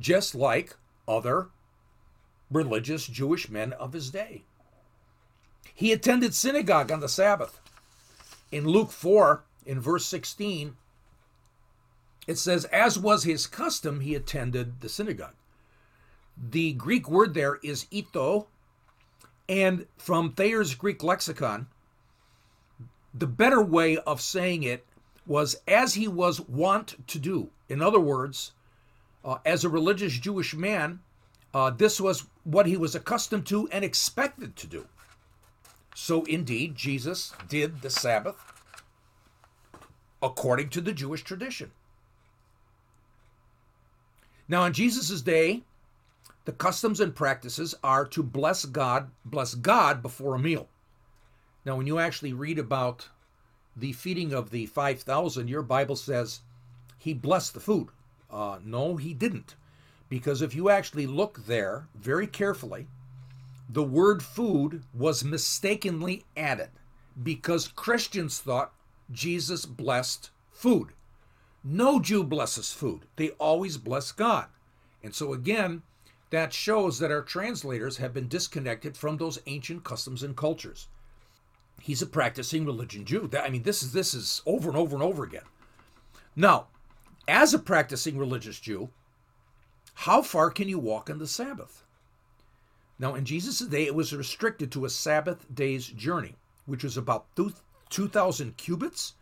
just 0.00 0.34
like 0.34 0.76
other 1.06 1.48
religious 2.50 3.06
Jewish 3.06 3.48
men 3.48 3.72
of 3.74 3.92
his 3.92 4.10
day. 4.10 4.42
He 5.72 5.92
attended 5.92 6.34
synagogue 6.34 6.90
on 6.90 7.00
the 7.00 7.08
Sabbath. 7.08 7.60
In 8.50 8.66
Luke 8.66 8.90
4, 8.90 9.44
in 9.64 9.80
verse 9.80 10.06
16, 10.06 10.76
it 12.26 12.38
says, 12.38 12.64
As 12.66 12.98
was 12.98 13.24
his 13.24 13.46
custom, 13.46 14.00
he 14.00 14.14
attended 14.14 14.80
the 14.80 14.88
synagogue. 14.88 15.34
The 16.36 16.72
Greek 16.72 17.08
word 17.08 17.34
there 17.34 17.56
is 17.62 17.86
ito, 17.90 18.48
and 19.48 19.86
from 19.96 20.32
Thayer's 20.32 20.74
Greek 20.74 21.02
lexicon, 21.02 21.68
the 23.18 23.26
better 23.26 23.62
way 23.62 23.96
of 23.98 24.20
saying 24.20 24.62
it 24.62 24.84
was 25.26 25.56
as 25.66 25.94
he 25.94 26.06
was 26.08 26.40
wont 26.40 27.06
to 27.08 27.18
do. 27.18 27.50
In 27.68 27.82
other 27.82 28.00
words, 28.00 28.52
uh, 29.24 29.38
as 29.44 29.64
a 29.64 29.68
religious 29.68 30.12
Jewish 30.12 30.54
man, 30.54 31.00
uh, 31.52 31.70
this 31.70 32.00
was 32.00 32.26
what 32.44 32.66
he 32.66 32.76
was 32.76 32.94
accustomed 32.94 33.46
to 33.46 33.68
and 33.72 33.84
expected 33.84 34.56
to 34.56 34.66
do. 34.66 34.86
So, 35.94 36.24
indeed, 36.24 36.76
Jesus 36.76 37.32
did 37.48 37.80
the 37.80 37.90
Sabbath 37.90 38.36
according 40.22 40.68
to 40.70 40.80
the 40.80 40.92
Jewish 40.92 41.22
tradition. 41.22 41.72
Now, 44.48 44.64
in 44.64 44.72
Jesus' 44.72 45.22
day, 45.22 45.62
the 46.44 46.52
customs 46.52 47.00
and 47.00 47.14
practices 47.14 47.74
are 47.82 48.04
to 48.06 48.22
bless 48.22 48.64
God, 48.64 49.10
bless 49.24 49.54
God 49.54 50.02
before 50.02 50.34
a 50.34 50.38
meal. 50.38 50.68
Now, 51.66 51.74
when 51.74 51.88
you 51.88 51.98
actually 51.98 52.32
read 52.32 52.60
about 52.60 53.08
the 53.76 53.92
feeding 53.92 54.32
of 54.32 54.50
the 54.50 54.66
5,000, 54.66 55.48
your 55.48 55.62
Bible 55.62 55.96
says 55.96 56.42
he 56.96 57.12
blessed 57.12 57.54
the 57.54 57.60
food. 57.60 57.88
Uh, 58.30 58.60
no, 58.64 58.96
he 58.96 59.12
didn't. 59.12 59.56
Because 60.08 60.42
if 60.42 60.54
you 60.54 60.70
actually 60.70 61.08
look 61.08 61.44
there 61.46 61.88
very 61.92 62.28
carefully, 62.28 62.86
the 63.68 63.82
word 63.82 64.22
food 64.22 64.84
was 64.94 65.24
mistakenly 65.24 66.24
added 66.36 66.70
because 67.20 67.66
Christians 67.66 68.38
thought 68.38 68.72
Jesus 69.10 69.66
blessed 69.66 70.30
food. 70.52 70.90
No 71.64 71.98
Jew 71.98 72.22
blesses 72.22 72.72
food, 72.72 73.06
they 73.16 73.30
always 73.30 73.76
bless 73.76 74.12
God. 74.12 74.46
And 75.02 75.12
so, 75.12 75.32
again, 75.32 75.82
that 76.30 76.52
shows 76.52 77.00
that 77.00 77.10
our 77.10 77.22
translators 77.22 77.96
have 77.96 78.14
been 78.14 78.28
disconnected 78.28 78.96
from 78.96 79.16
those 79.16 79.40
ancient 79.46 79.82
customs 79.82 80.22
and 80.22 80.36
cultures. 80.36 80.86
He's 81.86 82.02
a 82.02 82.06
practicing 82.06 82.66
religion 82.66 83.04
Jew. 83.04 83.30
I 83.40 83.48
mean, 83.48 83.62
this 83.62 83.80
is 83.80 83.92
this 83.92 84.12
is 84.12 84.42
over 84.44 84.68
and 84.68 84.76
over 84.76 84.96
and 84.96 85.04
over 85.04 85.22
again. 85.22 85.44
Now, 86.34 86.66
as 87.28 87.54
a 87.54 87.60
practicing 87.60 88.18
religious 88.18 88.58
Jew, 88.58 88.90
How 90.00 90.20
far 90.20 90.50
can 90.50 90.68
you 90.68 90.78
walk 90.78 91.08
on 91.08 91.18
the 91.18 91.26
Sabbath? 91.26 91.84
Now, 92.98 93.14
in 93.14 93.24
Jesus' 93.24 93.60
day, 93.60 93.86
it 93.86 93.94
was 93.94 94.12
restricted 94.12 94.70
to 94.72 94.84
a 94.84 94.90
Sabbath 94.90 95.46
day's 95.52 95.86
journey, 95.86 96.34
which 96.66 96.84
was 96.84 96.96
about 96.96 97.26
2,000 97.88 98.56
cubits, 98.56 99.14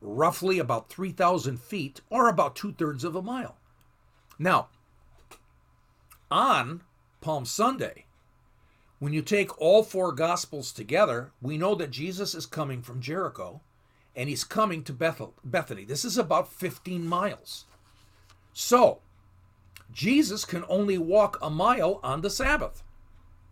roughly 0.00 0.58
about 0.58 0.88
3,000 0.88 1.60
feet, 1.60 2.00
or 2.08 2.28
about 2.28 2.56
two 2.56 2.72
thirds 2.72 3.04
of 3.04 3.14
a 3.14 3.22
mile. 3.22 3.56
Now, 4.38 4.68
on 6.30 6.82
Palm 7.20 7.44
Sunday, 7.44 8.05
when 8.98 9.12
you 9.12 9.22
take 9.22 9.60
all 9.60 9.82
four 9.82 10.12
Gospels 10.12 10.72
together, 10.72 11.32
we 11.42 11.58
know 11.58 11.74
that 11.74 11.90
Jesus 11.90 12.34
is 12.34 12.46
coming 12.46 12.82
from 12.82 13.00
Jericho 13.00 13.60
and 14.14 14.28
he's 14.28 14.44
coming 14.44 14.82
to 14.84 14.92
Bethel, 14.94 15.34
Bethany. 15.44 15.84
This 15.84 16.04
is 16.04 16.16
about 16.16 16.50
15 16.50 17.06
miles. 17.06 17.66
So, 18.54 19.00
Jesus 19.92 20.46
can 20.46 20.64
only 20.68 20.96
walk 20.96 21.38
a 21.42 21.50
mile 21.50 22.00
on 22.02 22.22
the 22.22 22.30
Sabbath. 22.30 22.82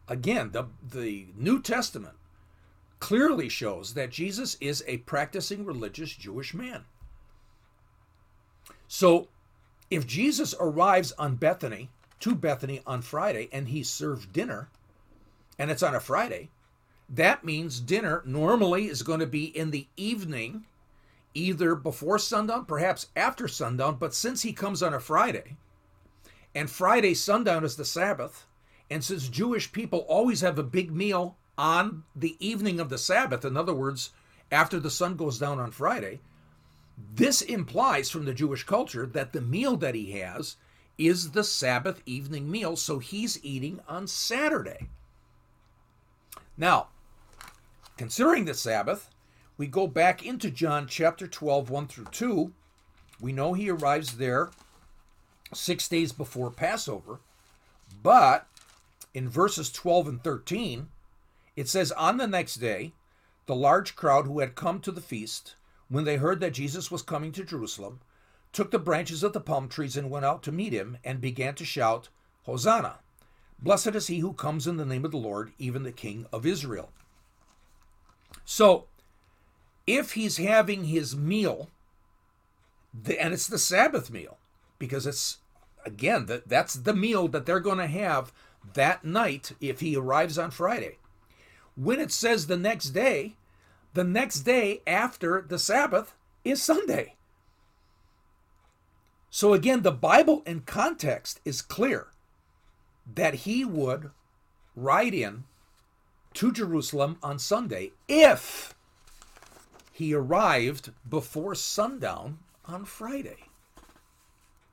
Again, 0.09 0.53
the, 0.53 0.65
the 0.83 1.27
New 1.37 1.61
Testament 1.61 2.17
clearly 2.99 3.51
shows 3.51 3.93
that 3.93 4.11
Jesus 4.11 4.57
is 4.61 4.83
a 4.87 4.99
practicing 4.99 5.67
religious 5.67 6.15
Jewish 6.15 6.55
man. 6.55 6.85
So, 8.89 9.29
if 9.91 10.07
Jesus 10.07 10.55
arrives 10.59 11.13
on 11.13 11.37
Bethany, 11.37 11.91
to 12.21 12.35
Bethany 12.35 12.81
on 12.87 13.03
Friday, 13.03 13.51
and 13.53 13.69
he 13.69 13.83
served 13.83 14.33
dinner, 14.33 14.71
and 15.59 15.71
it's 15.71 15.83
on 15.83 15.95
a 15.95 16.01
Friday, 16.01 16.51
that 17.09 17.45
means 17.45 17.81
dinner 17.81 18.23
normally 18.25 18.87
is 18.87 19.03
going 19.03 19.21
to 19.21 19.27
be 19.27 19.45
in 19.45 19.71
the 19.71 19.87
evening, 19.97 20.65
either 21.35 21.75
before 21.75 22.19
sundown, 22.19 22.65
perhaps 22.65 23.09
after 23.15 23.47
sundown. 23.47 23.97
But 23.97 24.15
since 24.15 24.43
he 24.43 24.53
comes 24.53 24.83
on 24.83 24.95
a 24.95 25.01
Friday, 25.01 25.57
and 26.55 26.71
Friday 26.71 27.15
sundown 27.15 27.65
is 27.65 27.77
the 27.77 27.85
Sabbath, 27.85 28.47
and 28.91 29.05
since 29.05 29.29
Jewish 29.29 29.73
people 29.73 30.01
always 30.01 30.41
have 30.41 30.59
a 30.59 30.63
big 30.63 30.93
meal 30.93 31.37
on 31.59 32.05
the 32.15 32.37
evening 32.41 32.81
of 32.81 32.89
the 32.89 32.99
Sabbath, 32.99 33.45
in 33.45 33.57
other 33.57 33.75
words, 33.75 34.11
after 34.51 34.79
the 34.79 34.91
sun 34.91 35.17
goes 35.17 35.39
down 35.39 35.59
on 35.59 35.71
Friday, 35.71 36.21
this 37.15 37.43
implies 37.43 38.11
from 38.11 38.25
the 38.25 38.35
Jewish 38.35 38.65
culture 38.65 39.07
that 39.07 39.33
the 39.33 39.41
meal 39.41 39.77
that 39.77 39.95
he 39.95 40.13
has 40.13 40.57
is 40.97 41.33
the 41.33 41.45
Sabbath 41.45 42.01
evening 42.07 42.51
meal, 42.51 42.77
so 42.77 42.99
he's 42.99 43.45
eating 43.45 43.81
on 43.89 44.07
Saturday. 44.07 44.89
Now, 46.57 46.89
considering 47.97 48.45
the 48.45 48.55
Sabbath, 48.55 49.11
we 49.57 49.67
go 49.67 49.87
back 49.87 50.25
into 50.25 50.51
John 50.51 50.87
chapter 50.89 51.27
12, 51.27 51.71
1 51.71 51.87
through 51.87 52.07
2. 52.11 52.53
We 53.21 53.33
know 53.33 53.53
he 53.53 53.71
arrives 53.71 54.19
there 54.19 54.51
six 55.53 55.89
days 55.89 56.13
before 56.13 56.51
Passover, 56.51 57.21
but 58.03 58.47
in 59.13 59.29
verses 59.29 59.71
12 59.71 60.09
and 60.09 60.25
13, 60.25 60.89
it 61.57 61.69
says, 61.69 61.93
On 61.93 62.17
the 62.17 62.27
next 62.27 62.57
day, 62.57 62.93
the 63.47 63.55
large 63.55 63.95
crowd 63.95 64.27
who 64.27 64.41
had 64.41 64.55
come 64.55 64.81
to 64.81 64.91
the 64.91 65.01
feast, 65.01 65.55
when 65.89 66.05
they 66.05 66.17
heard 66.17 66.41
that 66.41 66.55
Jesus 66.55 66.91
was 66.91 67.03
coming 67.03 67.31
to 67.33 67.45
Jerusalem, 67.45 68.01
took 68.53 68.71
the 68.71 68.79
branches 68.79 69.23
of 69.23 69.33
the 69.33 69.41
palm 69.41 69.69
trees 69.69 69.97
and 69.97 70.11
went 70.11 70.25
out 70.25 70.43
to 70.45 70.53
meet 70.53 70.73
him 70.73 70.99
and 71.05 71.21
began 71.21 71.55
to 71.57 71.65
shout, 71.65 72.09
Hosanna! 72.45 73.01
Blessed 73.65 73.95
is 73.95 74.09
he 74.09 74.19
who 74.19 74.35
comes 74.35 74.67
in 74.67 74.77
the 74.77 74.85
name 74.85 75.07
of 75.07 75.11
the 75.11 75.17
Lord, 75.17 75.53
even 75.59 75.85
the 75.85 75.91
King 75.91 76.27
of 76.31 76.45
Israel. 76.45 76.91
So, 78.45 78.85
if 79.87 80.13
he's 80.13 80.37
having 80.37 80.85
his 80.85 81.17
meal, 81.17 81.71
and 83.19 83.33
it's 83.33 83.47
the 83.47 83.59
Sabbath 83.59 84.11
meal, 84.11 84.37
because 84.79 85.07
it's, 85.07 85.39
again, 85.87 86.27
that, 86.27 86.47
that's 86.47 86.75
the 86.75 86.93
meal 86.93 87.27
that 87.29 87.47
they're 87.47 87.59
going 87.59 87.79
to 87.79 87.87
have 87.87 88.35
that 88.75 89.03
night 89.03 89.53
if 89.63 89.81
he 89.81 89.97
arrives 89.97 90.37
on 90.37 90.51
Friday. 90.51 90.99
When 91.75 92.01
it 92.01 92.13
says 92.13 92.47
the 92.47 92.59
next 92.59 92.91
day, 92.91 93.37
the 93.95 94.05
next 94.05 94.41
day 94.41 94.83
after 94.87 95.41
the 95.41 95.59
Sabbath 95.59 96.15
is 96.45 96.63
Sunday. 96.63 97.15
So 99.31 99.55
again, 99.55 99.81
the 99.81 99.91
Bible 99.91 100.43
in 100.45 100.61
context 100.61 101.41
is 101.47 101.63
clear 101.63 102.09
that 103.13 103.35
he 103.35 103.65
would 103.65 104.11
ride 104.77 105.15
in 105.15 105.45
to 106.35 106.53
Jerusalem 106.53 107.19
on 107.23 107.39
Sunday 107.39 107.93
if 108.09 108.75
he 109.93 110.13
arrived 110.13 110.91
before 111.09 111.55
sundown 111.55 112.39
on 112.65 112.85
Friday. 112.85 113.45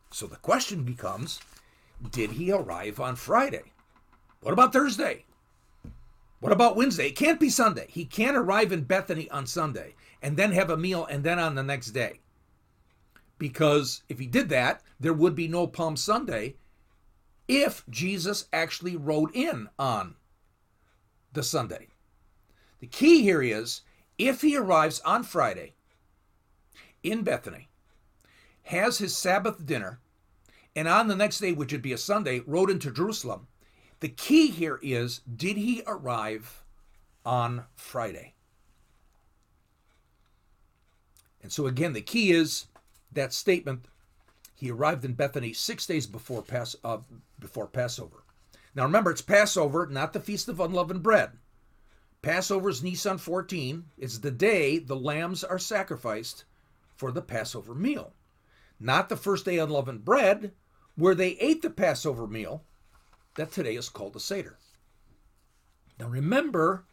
So 0.10 0.26
the 0.28 0.38
question 0.38 0.84
becomes 0.84 1.40
did 2.12 2.32
he 2.32 2.52
arrive 2.52 3.00
on 3.00 3.16
Friday? 3.16 3.72
What 4.42 4.54
about 4.54 4.74
Thursday? 4.74 5.26
What 6.40 6.52
about 6.52 6.76
Wednesday? 6.76 7.08
It 7.08 7.16
can't 7.16 7.40
be 7.40 7.50
Sunday. 7.50 7.86
He 7.88 8.06
can't 8.06 8.36
arrive 8.36 8.72
in 8.72 8.84
Bethany 8.84 9.30
on 9.30 9.46
Sunday 9.46 9.94
and 10.24 10.36
then 10.36 10.52
have 10.54 10.72
a 10.72 10.78
meal 10.78 11.06
and 11.06 11.24
then 11.24 11.38
on 11.38 11.54
the 11.54 11.62
next 11.62 11.92
day. 11.92 12.20
Because 13.38 14.02
if 14.10 14.18
he 14.18 14.26
did 14.26 14.50
that, 14.50 14.82
there 15.00 15.14
would 15.14 15.36
be 15.36 15.48
no 15.48 15.68
Palm 15.68 15.96
Sunday 15.96 16.56
if 17.52 17.84
Jesus 17.90 18.46
actually 18.54 18.96
rode 18.96 19.36
in 19.36 19.68
on 19.78 20.16
the 21.34 21.44
Sunday. 21.44 21.88
The 22.80 22.88
key 22.88 23.24
here 23.24 23.42
is 23.42 23.82
if 24.18 24.40
he 24.40 24.56
arrives 24.56 25.02
on 25.02 25.24
Friday 25.24 25.74
in 27.04 27.24
Bethany, 27.24 27.68
has 28.64 29.00
his 29.00 29.18
Sabbath 29.18 29.66
dinner, 29.66 30.00
and 30.78 30.88
on 30.88 31.10
the 31.10 31.16
next 31.16 31.40
day, 31.40 31.52
which 31.52 31.74
would 31.74 31.82
be 31.82 31.92
a 31.92 31.98
Sunday, 31.98 32.40
rode 32.48 32.70
into 32.70 32.90
Jerusalem, 32.90 33.48
the 34.00 34.08
key 34.08 34.48
here 34.48 34.80
is 34.82 35.20
did 35.20 35.58
he 35.58 35.84
arrive 35.86 36.64
on 37.26 37.66
Friday? 37.76 38.34
And 41.44 41.52
so, 41.52 41.68
again, 41.68 41.92
the 41.92 42.02
key 42.02 42.32
is 42.32 42.68
that 43.12 43.34
statement 43.34 43.88
he 44.62 44.70
arrived 44.70 45.04
in 45.04 45.14
Bethany 45.14 45.54
six 45.54 45.88
days 45.88 46.06
before, 46.06 46.44
Pass, 46.44 46.76
uh, 46.84 47.00
before 47.40 47.66
Passover. 47.66 48.24
Now 48.76 48.84
remember, 48.84 49.10
it's 49.10 49.22
Passover, 49.24 49.88
not 49.88 50.14
the 50.14 50.20
Feast 50.20 50.48
of 50.48 50.60
Unleavened 50.60 51.02
Bread. 51.02 51.32
Passover 52.22 52.70
is 52.70 52.84
Nisan 52.84 53.18
14. 53.18 53.86
It's 53.98 54.20
the 54.20 54.30
day 54.30 54.78
the 54.78 54.96
lambs 54.96 55.44
are 55.44 55.58
sacrificed 55.58 56.44
for 56.96 57.12
the 57.12 57.24
Passover 57.24 57.74
meal. 57.74 58.14
Not 58.80 59.10
the 59.10 59.18
first 59.18 59.46
day 59.46 59.58
unleavened 59.58 60.06
bread, 60.06 60.52
where 60.96 61.16
they 61.16 61.32
ate 61.40 61.64
the 61.64 61.72
Passover 61.72 62.28
meal, 62.28 62.64
that 63.34 63.52
today 63.52 63.76
is 63.76 63.90
called 63.90 64.14
the 64.14 64.20
Seder. 64.20 64.60
Now 66.00 66.08
remember, 66.08 66.86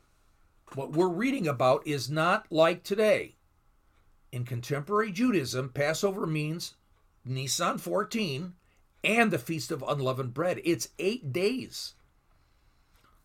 what 0.72 0.92
we're 0.92 1.08
reading 1.08 1.46
about 1.46 1.86
is 1.86 2.08
not 2.08 2.50
like 2.50 2.82
today. 2.82 3.36
In 4.32 4.46
contemporary 4.46 5.12
Judaism, 5.12 5.68
Passover 5.68 6.26
means 6.26 6.76
Nisan 7.28 7.78
14, 7.78 8.54
and 9.04 9.30
the 9.30 9.38
Feast 9.38 9.70
of 9.70 9.84
Unleavened 9.86 10.34
Bread. 10.34 10.60
It's 10.64 10.88
eight 10.98 11.32
days. 11.32 11.94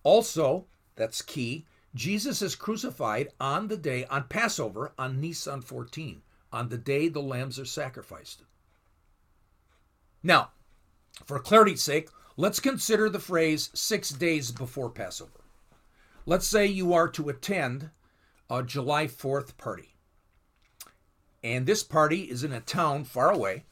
Also, 0.03 0.65
that's 0.95 1.21
key, 1.21 1.65
Jesus 1.95 2.41
is 2.41 2.55
crucified 2.55 3.29
on 3.39 3.67
the 3.67 3.77
day, 3.77 4.05
on 4.05 4.25
Passover, 4.25 4.93
on 4.97 5.21
Nisan 5.21 5.61
14, 5.61 6.21
on 6.51 6.69
the 6.69 6.77
day 6.77 7.07
the 7.07 7.21
lambs 7.21 7.59
are 7.59 7.65
sacrificed. 7.65 8.43
Now, 10.21 10.51
for 11.25 11.39
clarity's 11.39 11.83
sake, 11.83 12.09
let's 12.37 12.59
consider 12.59 13.09
the 13.09 13.19
phrase 13.19 13.69
six 13.73 14.09
days 14.09 14.51
before 14.51 14.89
Passover. 14.89 15.41
Let's 16.25 16.47
say 16.47 16.65
you 16.65 16.93
are 16.93 17.09
to 17.09 17.29
attend 17.29 17.91
a 18.49 18.63
July 18.63 19.07
4th 19.07 19.57
party. 19.57 19.95
And 21.43 21.65
this 21.65 21.83
party 21.83 22.21
is 22.21 22.43
in 22.43 22.53
a 22.53 22.61
town 22.61 23.03
far 23.03 23.29
away. 23.29 23.65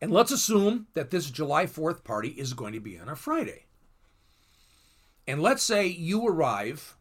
And 0.00 0.10
let's 0.10 0.30
assume 0.30 0.86
that 0.94 1.10
this 1.10 1.30
July 1.30 1.66
4th 1.66 2.04
party 2.04 2.28
is 2.30 2.52
going 2.52 2.74
to 2.74 2.80
be 2.80 2.98
on 2.98 3.08
a 3.08 3.16
Friday. 3.16 3.64
And 5.26 5.40
let's 5.42 5.62
say 5.62 5.86
you 5.86 6.26
arrive 6.26 6.96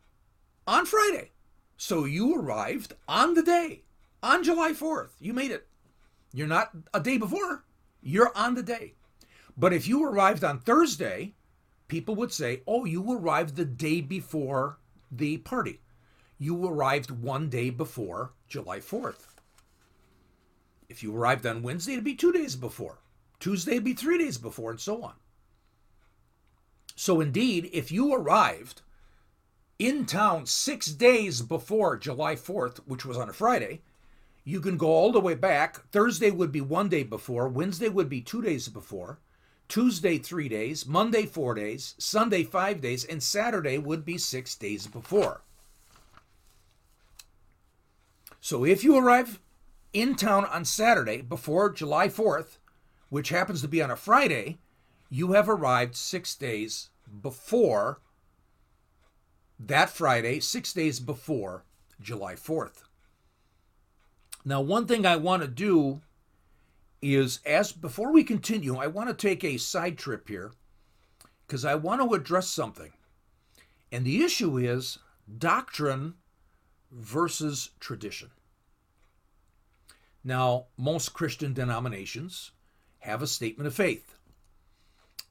on 0.65 0.86
Friday. 0.86 1.31
So 1.77 2.05
you 2.05 2.36
arrived 2.36 2.93
on 3.08 3.34
the 3.34 3.43
day, 3.43 3.84
on 4.23 4.43
July 4.43 4.71
4th. 4.71 5.10
You 5.19 5.34
made 5.34 5.51
it. 5.51 5.67
You're 6.34 6.47
not 6.47 6.71
a 6.93 6.99
day 6.99 7.17
before, 7.17 7.63
you're 8.01 8.31
on 8.36 8.55
the 8.55 8.63
day. 8.63 8.93
But 9.58 9.73
if 9.73 9.88
you 9.88 10.03
arrived 10.03 10.43
on 10.43 10.60
Thursday, 10.60 11.34
people 11.88 12.15
would 12.15 12.34
say, 12.34 12.62
oh, 12.67 12.86
you 12.86 13.10
arrived 13.13 13.55
the 13.55 13.65
day 13.65 14.01
before 14.01 14.79
the 15.12 15.38
party. 15.38 15.79
You 16.38 16.65
arrived 16.65 17.12
one 17.12 17.49
day 17.49 17.69
before 17.69 18.34
July 18.47 18.79
4th. 18.79 19.35
If 20.89 21.04
you 21.04 21.15
arrived 21.15 21.45
on 21.45 21.63
Wednesday, 21.63 21.93
it'd 21.93 22.04
be 22.04 22.15
two 22.15 22.32
days 22.32 22.56
before. 22.56 23.00
Tuesday 23.39 23.76
would 23.76 23.84
be 23.84 23.93
three 23.93 24.17
days 24.17 24.38
before, 24.38 24.71
and 24.71 24.80
so 24.80 25.04
on. 25.04 25.13
So, 26.95 27.19
indeed, 27.19 27.69
if 27.74 27.91
you 27.91 28.13
arrived 28.13 28.82
in 29.78 30.06
town 30.06 30.45
six 30.45 30.88
days 30.88 31.41
before 31.41 31.98
July 31.98 32.36
4th, 32.36 32.78
which 32.86 33.06
was 33.06 33.17
on 33.17 33.30
a 33.30 33.34
Friday, 33.34 33.82
you 34.45 34.62
can 34.62 34.78
go 34.78 34.88
all 34.88 35.12
the 35.12 35.19
way 35.19 35.36
back. 35.36 35.89
Thursday 35.91 36.32
would 36.32 36.52
be 36.52 36.62
one 36.62 36.88
day 36.88 37.04
before, 37.04 37.48
Wednesday 37.50 37.89
would 37.89 38.08
be 38.08 38.21
two 38.21 38.41
days 38.41 38.69
before, 38.69 39.19
Tuesday 39.67 40.17
three 40.17 40.48
days, 40.48 40.86
Monday 40.86 41.26
four 41.26 41.56
days, 41.56 41.95
Sunday 41.98 42.43
five 42.43 42.80
days, 42.80 43.04
and 43.04 43.21
Saturday 43.21 43.78
would 43.78 44.06
be 44.06 44.17
six 44.17 44.56
days 44.56 44.88
before. 44.88 45.41
So 48.39 48.63
if 48.63 48.84
you 48.84 48.95
arrive 48.95 49.39
in 49.95 50.13
town 50.15 50.43
on 50.45 50.65
Saturday 50.65 51.21
before 51.21 51.71
July 51.71 52.10
4th, 52.10 52.58
which 53.08 53.29
happens 53.29 53.62
to 53.62 53.67
be 53.67 53.81
on 53.81 53.89
a 53.89 53.95
Friday, 53.95 54.58
you 55.10 55.31
have 55.31 55.47
arrived 55.47 55.95
six 55.95 56.36
days 56.36 56.89
before 57.21 58.01
that 59.58 59.89
Friday, 59.89 60.41
six 60.41 60.73
days 60.73 60.99
before 60.99 61.63
July 62.01 62.36
4th. 62.36 62.84
Now, 64.43 64.60
one 64.60 64.86
thing 64.86 65.05
I 65.05 65.15
want 65.15 65.43
to 65.43 65.47
do 65.47 66.01
is 67.01 67.39
as 67.45 67.71
before 67.71 68.12
we 68.12 68.25
continue, 68.25 68.75
I 68.75 68.88
want 68.88 69.08
to 69.08 69.15
take 69.15 69.45
a 69.45 69.58
side 69.58 69.97
trip 69.97 70.27
here 70.27 70.51
because 71.47 71.63
I 71.63 71.75
want 71.75 72.01
to 72.01 72.13
address 72.13 72.49
something. 72.49 72.91
And 73.93 74.03
the 74.03 74.23
issue 74.23 74.58
is 74.58 74.99
doctrine 75.38 76.15
versus 76.91 77.69
tradition. 77.79 78.31
Now, 80.27 80.65
most 80.75 81.13
Christian 81.13 81.53
denominations 81.53 82.51
have 83.01 83.21
a 83.21 83.27
statement 83.27 83.67
of 83.67 83.75
faith 83.75 84.15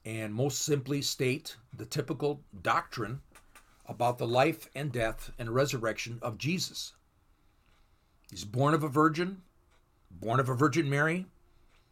and 0.05 0.33
most 0.33 0.61
simply 0.61 1.01
state 1.01 1.57
the 1.75 1.85
typical 1.85 2.41
doctrine 2.61 3.19
about 3.87 4.17
the 4.17 4.27
life 4.27 4.69
and 4.73 4.93
death 4.93 5.31
and 5.37 5.53
resurrection 5.53 6.17
of 6.21 6.37
Jesus. 6.37 6.93
He's 8.31 8.45
born 8.45 8.73
of 8.73 8.83
a 8.83 8.87
virgin, 8.87 9.41
born 10.09 10.39
of 10.39 10.47
a 10.47 10.55
Virgin 10.55 10.89
Mary, 10.89 11.25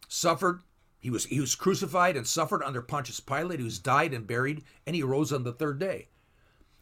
suffered. 0.07 0.61
He 0.97 1.09
was 1.09 1.25
he 1.25 1.41
was 1.41 1.55
crucified 1.55 2.15
and 2.15 2.25
suffered 2.25 2.63
under 2.63 2.81
Pontius 2.81 3.19
Pilate. 3.19 3.61
Was 3.61 3.79
died 3.79 4.13
and 4.13 4.25
buried, 4.25 4.63
and 4.87 4.95
he 4.95 5.03
rose 5.03 5.33
on 5.33 5.43
the 5.43 5.51
third 5.51 5.77
day. 5.77 6.07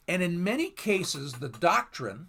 And 0.07 0.21
in 0.21 0.43
many 0.43 0.69
cases, 0.69 1.33
the 1.33 1.49
doctrine 1.49 2.27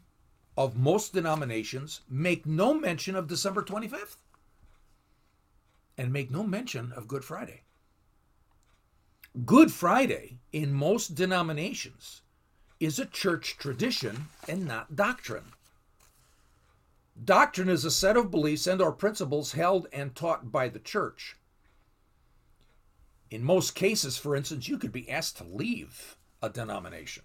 of 0.57 0.77
most 0.77 1.13
denominations 1.13 2.01
make 2.09 2.47
no 2.47 2.75
mention 2.75 3.17
of 3.17 3.27
December 3.27 3.63
25th 3.63 4.17
and 5.97 6.13
make 6.13 6.31
no 6.31 6.43
mention 6.43 6.93
of 6.93 7.09
Good 7.09 7.25
Friday. 7.25 7.63
Good 9.47 9.73
Friday 9.73 10.39
in 10.53 10.73
most 10.73 11.15
denominations 11.15 12.21
is 12.81 12.99
a 12.99 13.07
church 13.07 13.57
tradition 13.59 14.27
and 14.47 14.67
not 14.67 14.95
doctrine. 14.95 15.53
Doctrine 17.25 17.69
is 17.69 17.85
a 17.85 17.91
set 17.91 18.17
of 18.17 18.31
beliefs 18.31 18.67
and 18.67 18.83
or 18.83 18.93
principles 18.93 19.53
held 19.53 19.87
and 19.93 20.15
taught 20.15 20.53
by 20.53 20.69
the 20.69 20.79
church. 20.79 21.37
In 23.31 23.43
most 23.43 23.75
cases, 23.75 24.19
for 24.19 24.37
instance, 24.37 24.69
you 24.69 24.77
could 24.77 24.93
be 24.93 25.09
asked 25.09 25.39
to 25.39 25.45
leave 25.45 26.17
a 26.43 26.51
denomination 26.51 27.25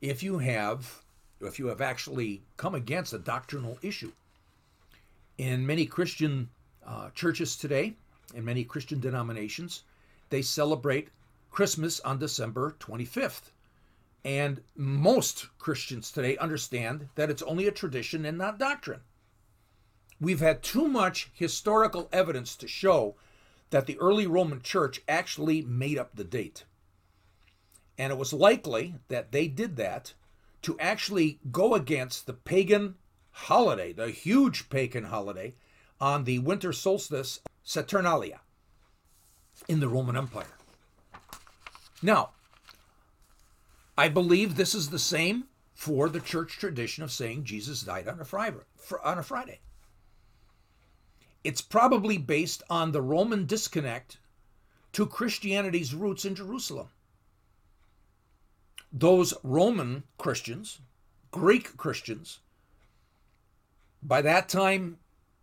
if 0.00 0.22
you 0.22 0.38
have 0.38 1.03
if 1.46 1.58
you 1.58 1.66
have 1.66 1.80
actually 1.80 2.42
come 2.56 2.74
against 2.74 3.12
a 3.12 3.18
doctrinal 3.18 3.78
issue. 3.82 4.12
In 5.38 5.66
many 5.66 5.86
Christian 5.86 6.48
uh, 6.86 7.10
churches 7.10 7.56
today, 7.56 7.94
in 8.34 8.44
many 8.44 8.64
Christian 8.64 9.00
denominations, 9.00 9.82
they 10.30 10.42
celebrate 10.42 11.08
Christmas 11.50 12.00
on 12.00 12.18
December 12.18 12.74
25th. 12.80 13.50
And 14.24 14.62
most 14.74 15.48
Christians 15.58 16.10
today 16.10 16.36
understand 16.38 17.08
that 17.14 17.30
it's 17.30 17.42
only 17.42 17.66
a 17.66 17.72
tradition 17.72 18.24
and 18.24 18.38
not 18.38 18.58
doctrine. 18.58 19.00
We've 20.20 20.40
had 20.40 20.62
too 20.62 20.88
much 20.88 21.30
historical 21.34 22.08
evidence 22.12 22.56
to 22.56 22.68
show 22.68 23.16
that 23.70 23.86
the 23.86 23.98
early 23.98 24.26
Roman 24.26 24.62
church 24.62 25.02
actually 25.08 25.62
made 25.62 25.98
up 25.98 26.14
the 26.14 26.24
date. 26.24 26.64
And 27.98 28.12
it 28.12 28.18
was 28.18 28.32
likely 28.32 28.94
that 29.08 29.32
they 29.32 29.46
did 29.46 29.76
that 29.76 30.14
to 30.64 30.78
actually 30.80 31.38
go 31.52 31.74
against 31.74 32.26
the 32.26 32.32
pagan 32.32 32.94
holiday, 33.30 33.92
the 33.92 34.10
huge 34.10 34.70
pagan 34.70 35.04
holiday 35.04 35.54
on 36.00 36.24
the 36.24 36.38
winter 36.38 36.72
solstice 36.72 37.40
Saturnalia 37.62 38.40
in 39.68 39.80
the 39.80 39.88
Roman 39.88 40.16
Empire. 40.16 40.46
Now, 42.02 42.30
I 43.96 44.08
believe 44.08 44.56
this 44.56 44.74
is 44.74 44.90
the 44.90 44.98
same 44.98 45.44
for 45.74 46.08
the 46.08 46.20
church 46.20 46.58
tradition 46.58 47.04
of 47.04 47.12
saying 47.12 47.44
Jesus 47.44 47.82
died 47.82 48.08
on 48.08 48.20
a 48.20 48.24
Friday. 48.24 48.58
On 49.04 49.18
a 49.18 49.22
Friday. 49.22 49.60
It's 51.42 51.60
probably 51.60 52.16
based 52.16 52.62
on 52.70 52.92
the 52.92 53.02
Roman 53.02 53.44
disconnect 53.44 54.16
to 54.92 55.06
Christianity's 55.06 55.94
roots 55.94 56.24
in 56.24 56.34
Jerusalem. 56.34 56.88
Those 58.96 59.34
Roman 59.42 60.04
Christians, 60.18 60.78
Greek 61.32 61.76
Christians, 61.76 62.38
by 64.00 64.22
that 64.22 64.48
time, 64.48 64.98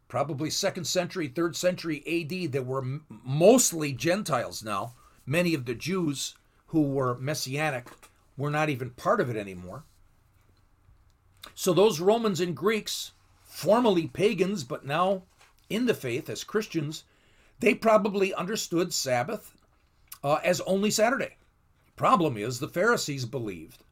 probably 0.07 0.49
second 0.49 0.85
century, 0.85 1.27
third 1.27 1.57
century 1.57 2.01
AD, 2.07 2.53
there 2.53 2.63
were 2.63 3.01
mostly 3.09 3.91
Gentiles 3.91 4.63
now. 4.63 4.93
Many 5.25 5.53
of 5.53 5.65
the 5.65 5.75
Jews 5.75 6.35
who 6.67 6.81
were 6.81 7.17
messianic 7.17 7.89
were 8.37 8.49
not 8.49 8.69
even 8.69 8.91
part 8.91 9.19
of 9.19 9.29
it 9.29 9.35
anymore. 9.35 9.83
So 11.53 11.73
those 11.73 11.99
Romans 11.99 12.39
and 12.39 12.55
Greeks, 12.55 13.11
formerly 13.43 14.07
pagans, 14.07 14.63
but 14.63 14.85
now 14.85 15.23
in 15.69 15.87
the 15.87 15.93
faith 15.93 16.29
as 16.29 16.45
Christians, 16.45 17.03
they 17.59 17.75
probably 17.75 18.33
understood 18.33 18.93
Sabbath 18.93 19.57
uh, 20.23 20.39
as 20.41 20.61
only 20.61 20.89
Saturday. 20.89 21.35
Problem 21.95 22.37
is, 22.37 22.59
the 22.59 22.67
Pharisees 22.67 23.25
believed 23.25 23.83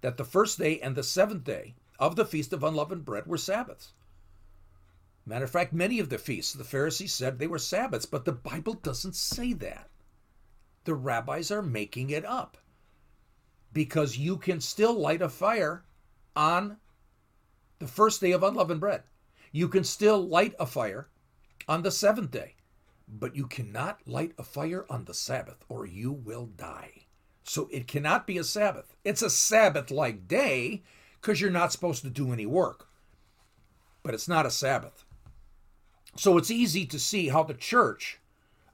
that 0.00 0.16
the 0.16 0.24
first 0.24 0.58
day 0.58 0.80
and 0.80 0.96
the 0.96 1.02
seventh 1.02 1.44
day 1.44 1.74
of 1.98 2.16
the 2.16 2.24
Feast 2.24 2.52
of 2.52 2.62
Unleavened 2.62 3.04
Bread 3.04 3.26
were 3.26 3.36
Sabbaths. 3.36 3.92
Matter 5.26 5.44
of 5.44 5.50
fact, 5.50 5.72
many 5.72 5.98
of 5.98 6.08
the 6.08 6.18
feasts, 6.18 6.54
the 6.54 6.64
Pharisees 6.64 7.12
said 7.12 7.38
they 7.38 7.46
were 7.46 7.58
Sabbaths, 7.58 8.06
but 8.06 8.24
the 8.24 8.32
Bible 8.32 8.74
doesn't 8.74 9.14
say 9.14 9.52
that. 9.54 9.88
The 10.84 10.94
rabbis 10.94 11.50
are 11.50 11.62
making 11.62 12.10
it 12.10 12.24
up 12.24 12.56
because 13.72 14.16
you 14.16 14.36
can 14.36 14.60
still 14.60 14.94
light 14.94 15.22
a 15.22 15.28
fire 15.28 15.84
on 16.34 16.78
the 17.78 17.86
first 17.86 18.20
day 18.20 18.32
of 18.32 18.42
unleavened 18.42 18.80
bread. 18.80 19.02
You 19.52 19.68
can 19.68 19.84
still 19.84 20.26
light 20.26 20.54
a 20.58 20.66
fire 20.66 21.08
on 21.68 21.82
the 21.82 21.90
seventh 21.90 22.30
day, 22.30 22.54
but 23.18 23.34
you 23.34 23.46
cannot 23.46 24.06
light 24.06 24.32
a 24.38 24.42
fire 24.42 24.86
on 24.88 25.04
the 25.04 25.14
Sabbath 25.14 25.64
or 25.68 25.86
you 25.86 26.12
will 26.12 26.46
die. 26.46 27.06
So 27.42 27.68
it 27.72 27.88
cannot 27.88 28.26
be 28.26 28.38
a 28.38 28.44
Sabbath. 28.44 28.94
It's 29.04 29.22
a 29.22 29.30
Sabbath 29.30 29.90
like 29.90 30.28
day 30.28 30.82
because 31.20 31.40
you're 31.40 31.50
not 31.50 31.72
supposed 31.72 32.02
to 32.02 32.10
do 32.10 32.32
any 32.32 32.46
work, 32.46 32.88
but 34.02 34.14
it's 34.14 34.28
not 34.28 34.46
a 34.46 34.50
Sabbath. 34.50 35.04
So 36.16 36.38
it's 36.38 36.50
easy 36.50 36.86
to 36.86 36.98
see 36.98 37.28
how 37.28 37.42
the 37.42 37.54
church 37.54 38.18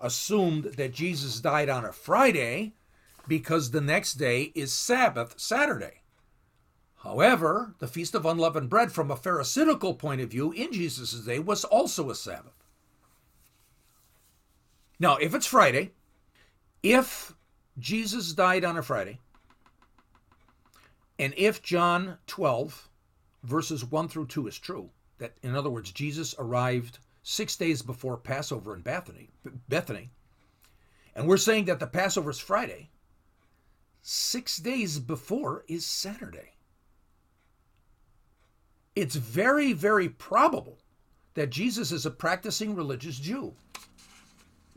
assumed 0.01 0.65
that 0.77 0.93
Jesus 0.93 1.41
died 1.41 1.69
on 1.69 1.85
a 1.85 1.93
Friday 1.93 2.75
because 3.27 3.71
the 3.71 3.81
next 3.81 4.15
day 4.15 4.53
is 4.55 4.73
Sabbath, 4.73 5.35
Saturday. 5.39 6.03
However, 6.97 7.75
the 7.79 7.89
Feast 7.89 8.15
of 8.15 8.27
Unleavened 8.27 8.69
Bread, 8.69 8.93
from 8.93 9.11
a 9.11 9.17
Pharisaical 9.17 9.95
point 9.95 10.21
of 10.21 10.31
view, 10.31 10.53
in 10.53 10.73
Jesus' 10.73 11.13
day, 11.25 11.39
was 11.39 11.65
also 11.65 12.11
a 12.11 12.15
Sabbath. 12.15 12.56
Now, 14.99 15.17
if 15.17 15.35
it's 15.35 15.47
Friday, 15.47 15.93
if 16.83 17.35
Jesus 17.79 18.33
died 18.33 18.65
on 18.65 18.77
a 18.77 18.83
Friday, 18.83 19.19
and 21.19 21.35
if 21.37 21.63
John 21.63 22.19
12, 22.27 22.89
verses 23.43 23.85
1 23.85 24.09
through 24.09 24.27
2 24.27 24.47
is 24.47 24.59
true, 24.59 24.91
that 25.19 25.35
in 25.43 25.55
other 25.55 25.71
words, 25.71 25.93
Jesus 25.93 26.35
arrived 26.39 26.99
six 27.23 27.57
days 27.57 27.83
before 27.83 28.17
Passover 28.17 28.75
in 28.75 28.83
Bethany, 28.83 29.29
Bethany, 29.69 30.11
and 31.15 31.27
we're 31.27 31.37
saying 31.37 31.65
that 31.67 31.81
the 31.81 31.87
Passover 31.87 32.31
is 32.31 32.39
Friday, 32.39 32.91
six 34.03 34.59
days 34.59 34.99
before 34.99 35.65
is 35.69 35.87
Saturday 35.87 36.57
it's 38.97 39.15
very, 39.15 39.75
very 39.75 40.09
probable 40.09 40.79
that 41.35 41.51
Jesus 41.51 41.93
is 41.93 42.07
a 42.07 42.11
practicing 42.11 42.75
religious 42.75 43.19
Jew. 43.19 43.55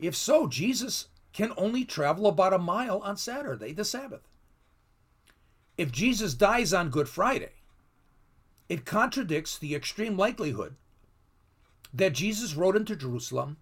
If 0.00 0.16
so, 0.16 0.46
Jesus 0.46 1.08
can 1.32 1.52
only 1.56 1.84
travel 1.84 2.26
about 2.26 2.54
a 2.54 2.58
mile 2.58 2.98
on 3.00 3.16
Saturday, 3.16 3.72
the 3.72 3.84
Sabbath. 3.84 4.26
If 5.76 5.92
Jesus 5.92 6.34
dies 6.34 6.72
on 6.72 6.90
Good 6.90 7.08
Friday, 7.08 7.52
it 8.68 8.84
contradicts 8.84 9.58
the 9.58 9.74
extreme 9.74 10.16
likelihood 10.16 10.74
that 11.92 12.14
Jesus 12.14 12.54
rode 12.54 12.76
into 12.76 12.96
Jerusalem 12.96 13.58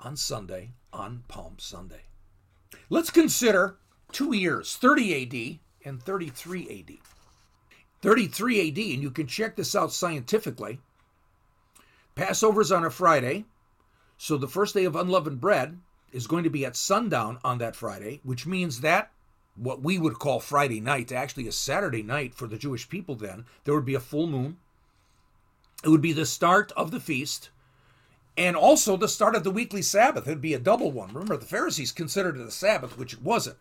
on 0.00 0.16
Sunday, 0.16 0.70
on 0.92 1.24
Palm 1.28 1.56
Sunday. 1.58 2.02
Let's 2.88 3.10
consider 3.10 3.76
two 4.12 4.34
years, 4.34 4.76
30 4.76 5.60
AD 5.82 5.88
and 5.88 6.02
33 6.02 6.86
AD. 6.88 6.98
33 8.02 8.68
AD, 8.68 8.78
and 8.78 9.02
you 9.02 9.10
can 9.10 9.26
check 9.26 9.56
this 9.56 9.74
out 9.74 9.92
scientifically. 9.92 10.78
Passover's 12.14 12.70
on 12.70 12.84
a 12.84 12.90
Friday, 12.90 13.44
so 14.18 14.36
the 14.36 14.48
first 14.48 14.74
day 14.74 14.84
of 14.84 14.96
unleavened 14.96 15.40
bread 15.40 15.78
is 16.12 16.26
going 16.26 16.44
to 16.44 16.50
be 16.50 16.64
at 16.64 16.76
sundown 16.76 17.38
on 17.44 17.58
that 17.58 17.76
Friday, 17.76 18.20
which 18.24 18.46
means 18.46 18.80
that 18.80 19.10
what 19.56 19.82
we 19.82 19.98
would 19.98 20.18
call 20.18 20.40
Friday 20.40 20.80
night 20.80 21.12
actually 21.12 21.46
is 21.46 21.56
Saturday 21.56 22.02
night 22.02 22.34
for 22.34 22.46
the 22.46 22.58
Jewish 22.58 22.88
people 22.88 23.14
then. 23.14 23.44
There 23.64 23.74
would 23.74 23.84
be 23.84 23.94
a 23.94 24.00
full 24.00 24.26
moon. 24.26 24.58
It 25.84 25.88
would 25.88 26.02
be 26.02 26.12
the 26.12 26.26
start 26.26 26.72
of 26.76 26.90
the 26.90 27.00
feast 27.00 27.50
and 28.36 28.56
also 28.56 28.96
the 28.96 29.08
start 29.08 29.34
of 29.34 29.44
the 29.44 29.50
weekly 29.50 29.82
Sabbath. 29.82 30.26
It 30.26 30.30
would 30.30 30.40
be 30.40 30.54
a 30.54 30.58
double 30.58 30.92
one. 30.92 31.08
Remember, 31.08 31.36
the 31.36 31.46
Pharisees 31.46 31.92
considered 31.92 32.36
it 32.36 32.46
a 32.46 32.50
Sabbath, 32.50 32.98
which 32.98 33.14
it 33.14 33.22
wasn't. 33.22 33.56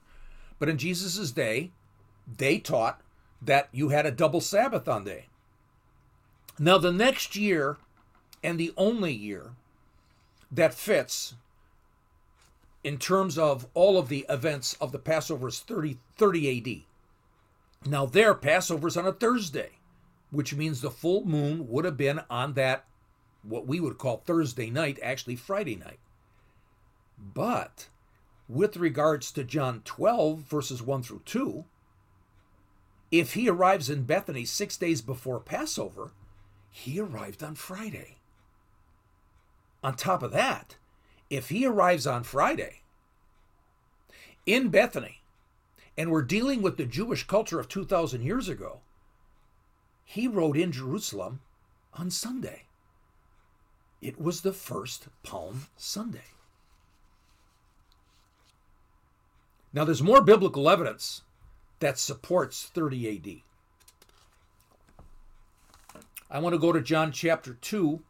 But 0.60 0.70
in 0.70 0.78
Jesus' 0.78 1.32
day, 1.32 1.72
they 2.38 2.60
taught 2.60 3.02
that 3.42 3.70
you 3.72 3.90
had 3.90 4.06
a 4.06 4.12
double 4.12 4.42
Sabbath 4.42 4.88
on 4.88 5.04
day. 5.04 5.28
Now, 6.58 6.78
the 6.78 6.92
next 6.92 7.36
year, 7.36 7.78
and 8.44 8.60
the 8.60 8.74
only 8.78 9.14
year 9.14 9.52
that 10.56 10.74
fits 10.74 11.36
in 12.84 12.98
terms 12.98 13.38
of 13.38 13.68
all 13.74 13.98
of 13.98 14.10
the 14.10 14.26
events 14.30 14.76
of 14.80 14.92
the 14.92 15.00
Passover 15.00 15.48
is 15.48 15.60
30, 15.60 15.98
30 16.18 16.86
AD. 17.86 17.90
Now, 17.90 18.06
their 18.06 18.34
Passover 18.34 18.88
is 18.88 18.98
on 18.98 19.08
a 19.08 19.12
Thursday, 19.12 19.72
which 20.32 20.54
means 20.54 20.82
the 20.82 20.92
full 20.92 21.26
moon 21.26 21.68
would 21.70 21.86
have 21.86 21.98
been 21.98 22.22
on 22.30 22.54
that, 22.54 22.86
what 23.44 23.68
we 23.68 23.80
would 23.80 23.98
call 23.98 24.18
Thursday 24.18 24.70
night, 24.70 25.00
actually 25.02 25.36
Friday 25.36 25.76
night. 25.76 26.00
But 27.18 27.90
with 28.48 28.78
regards 28.78 29.32
to 29.32 29.44
John 29.44 29.82
12, 29.86 30.40
verses 30.40 30.82
1 30.82 31.04
through 31.04 31.22
2, 31.26 31.66
if 33.12 33.34
he 33.34 33.50
arrives 33.50 33.90
in 33.90 34.04
Bethany 34.04 34.46
six 34.46 34.78
days 34.78 35.02
before 35.02 35.40
Passover, 35.40 36.12
he 36.70 37.00
arrived 37.00 37.44
on 37.44 37.56
Friday. 37.56 38.18
On 39.86 39.94
top 39.96 40.24
of 40.24 40.32
that, 40.32 40.78
if 41.30 41.50
he 41.50 41.64
arrives 41.64 42.08
on 42.08 42.24
Friday 42.24 42.82
in 44.48 44.70
Bethany, 44.70 45.22
and 45.96 46.10
we're 46.10 46.24
dealing 46.24 46.64
with 46.64 46.78
the 46.78 46.88
Jewish 46.88 47.28
culture 47.28 47.60
of 47.60 47.70
2,000 47.70 48.24
years 48.24 48.50
ago, 48.50 48.80
he 50.04 50.28
rode 50.28 50.58
in 50.58 50.72
Jerusalem 50.72 51.42
on 51.94 52.10
Sunday. 52.10 52.64
It 54.02 54.20
was 54.20 54.42
the 54.42 54.54
first 54.54 55.08
Palm 55.22 55.68
Sunday. 55.78 56.32
Now, 59.72 59.86
there's 59.86 60.02
more 60.02 60.24
biblical 60.24 60.68
evidence 60.68 61.22
that 61.80 62.00
supports 62.00 62.72
30 62.74 63.44
AD. 65.94 66.02
I 66.32 66.40
want 66.40 66.54
to 66.54 66.60
go 66.60 66.72
to 66.72 66.82
John 66.82 67.12
chapter 67.12 67.54
2, 67.54 68.02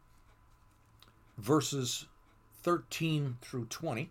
verses 1.36 2.06
13 2.62 3.38
through 3.40 3.66
20. 3.66 4.10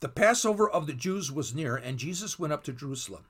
The 0.00 0.08
Passover 0.08 0.68
of 0.68 0.86
the 0.86 0.92
Jews 0.92 1.32
was 1.32 1.54
near, 1.54 1.76
and 1.76 1.98
Jesus 1.98 2.38
went 2.38 2.52
up 2.52 2.62
to 2.64 2.72
Jerusalem. 2.72 3.24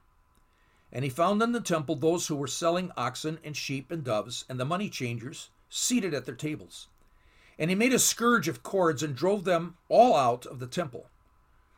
And 0.93 1.05
he 1.05 1.11
found 1.11 1.43
in 1.43 1.53
the 1.53 1.61
temple 1.61 1.97
those 1.97 2.27
who 2.27 2.37
were 2.37 2.47
selling 2.47 2.93
oxen 2.97 3.39
and 3.45 3.57
sheep 3.57 3.91
and 3.91 4.05
doves, 4.05 4.45
and 4.49 4.59
the 4.59 4.65
money 4.65 4.89
changers 4.89 5.51
seated 5.69 6.15
at 6.15 6.25
their 6.25 6.35
tables. 6.35 6.89
And 7.59 7.71
he 7.71 7.77
made 7.77 7.95
a 7.95 7.99
scourge 7.99 8.49
of 8.49 8.63
cords 8.63 9.03
and 9.03 9.15
drove 9.15 9.45
them 9.45 9.77
all 9.89 10.15
out 10.15 10.47
of 10.47 10.59
the 10.59 10.67
temple 10.67 11.07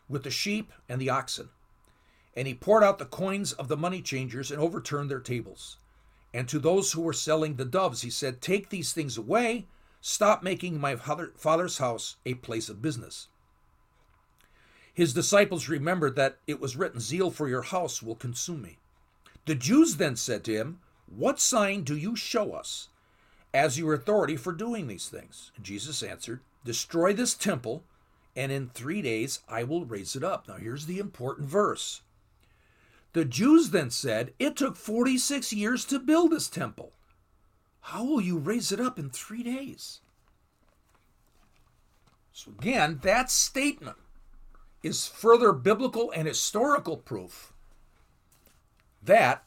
with 0.08 0.24
the 0.24 0.30
sheep 0.30 0.72
and 0.88 1.00
the 1.00 1.10
oxen 1.10 1.50
and 2.38 2.46
he 2.46 2.54
poured 2.54 2.84
out 2.84 2.98
the 2.98 3.04
coins 3.04 3.52
of 3.52 3.66
the 3.66 3.76
money 3.76 4.00
changers 4.00 4.52
and 4.52 4.60
overturned 4.60 5.10
their 5.10 5.18
tables. 5.18 5.78
And 6.32 6.48
to 6.48 6.60
those 6.60 6.92
who 6.92 7.00
were 7.00 7.12
selling 7.12 7.56
the 7.56 7.64
doves, 7.64 8.02
he 8.02 8.10
said, 8.10 8.40
Take 8.40 8.68
these 8.68 8.92
things 8.92 9.18
away. 9.18 9.66
Stop 10.00 10.42
making 10.42 10.80
my 10.80 10.96
father's 10.96 11.78
house 11.78 12.16
a 12.24 12.34
place 12.34 12.68
of 12.68 12.82
business. 12.82 13.28
His 14.92 15.14
disciples 15.14 15.68
remembered 15.68 16.16
that 16.16 16.38
it 16.46 16.60
was 16.60 16.76
written, 16.76 17.00
Zeal 17.00 17.30
for 17.30 17.48
your 17.48 17.62
house 17.62 18.02
will 18.02 18.16
consume 18.16 18.62
me. 18.62 18.78
The 19.46 19.54
Jews 19.54 19.96
then 19.96 20.16
said 20.16 20.44
to 20.44 20.52
him, 20.52 20.80
What 21.06 21.40
sign 21.40 21.84
do 21.84 21.96
you 21.96 22.16
show 22.16 22.52
us 22.52 22.88
as 23.54 23.78
your 23.78 23.94
authority 23.94 24.36
for 24.36 24.52
doing 24.52 24.88
these 24.88 25.08
things? 25.08 25.52
And 25.56 25.64
Jesus 25.64 26.02
answered, 26.02 26.40
Destroy 26.64 27.12
this 27.12 27.34
temple, 27.34 27.84
and 28.34 28.52
in 28.52 28.68
three 28.68 29.00
days 29.00 29.40
I 29.48 29.64
will 29.64 29.84
raise 29.84 30.16
it 30.16 30.24
up. 30.24 30.48
Now 30.48 30.56
here's 30.56 30.86
the 30.86 30.98
important 30.98 31.48
verse. 31.48 32.02
The 33.12 33.24
Jews 33.24 33.70
then 33.70 33.90
said, 33.90 34.34
It 34.38 34.56
took 34.56 34.76
46 34.76 35.52
years 35.52 35.84
to 35.86 35.98
build 35.98 36.32
this 36.32 36.48
temple. 36.48 36.92
How 37.88 38.04
will 38.04 38.20
you 38.20 38.36
raise 38.36 38.70
it 38.70 38.80
up 38.80 38.98
in 38.98 39.08
three 39.08 39.42
days? 39.42 40.00
So, 42.34 42.50
again, 42.50 42.98
that 43.02 43.30
statement 43.30 43.96
is 44.82 45.06
further 45.06 45.54
biblical 45.54 46.10
and 46.10 46.28
historical 46.28 46.98
proof 46.98 47.54
that 49.02 49.44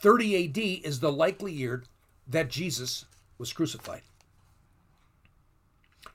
30 0.00 0.44
AD 0.44 0.58
is 0.84 0.98
the 0.98 1.12
likely 1.12 1.52
year 1.52 1.84
that 2.26 2.50
Jesus 2.50 3.04
was 3.38 3.52
crucified. 3.52 4.02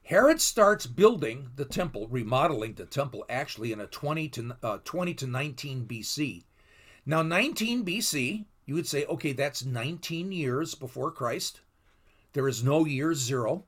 Herod 0.03 0.41
starts 0.41 0.85
building 0.85 1.51
the 1.55 1.63
temple, 1.63 2.09
remodeling 2.09 2.73
the 2.73 2.87
temple 2.87 3.23
actually 3.29 3.71
in 3.71 3.79
a 3.79 3.87
20 3.87 4.27
to 4.27 4.57
uh, 4.61 4.77
20 4.83 5.13
to 5.13 5.27
19 5.27 5.85
BC. 5.85 6.43
Now, 7.05 7.21
19 7.21 7.85
BC, 7.85 8.43
you 8.65 8.75
would 8.75 8.85
say, 8.87 9.05
okay, 9.05 9.31
that's 9.31 9.63
19 9.63 10.33
years 10.33 10.75
before 10.75 11.11
Christ. 11.11 11.61
There 12.33 12.47
is 12.47 12.63
no 12.63 12.85
year 12.85 13.13
zero. 13.13 13.65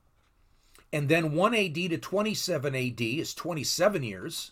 And 0.93 1.07
then 1.07 1.33
1 1.33 1.55
AD 1.55 1.73
to 1.73 1.97
27 1.97 2.75
AD 2.75 3.01
is 3.01 3.33
27 3.33 4.03
years. 4.03 4.51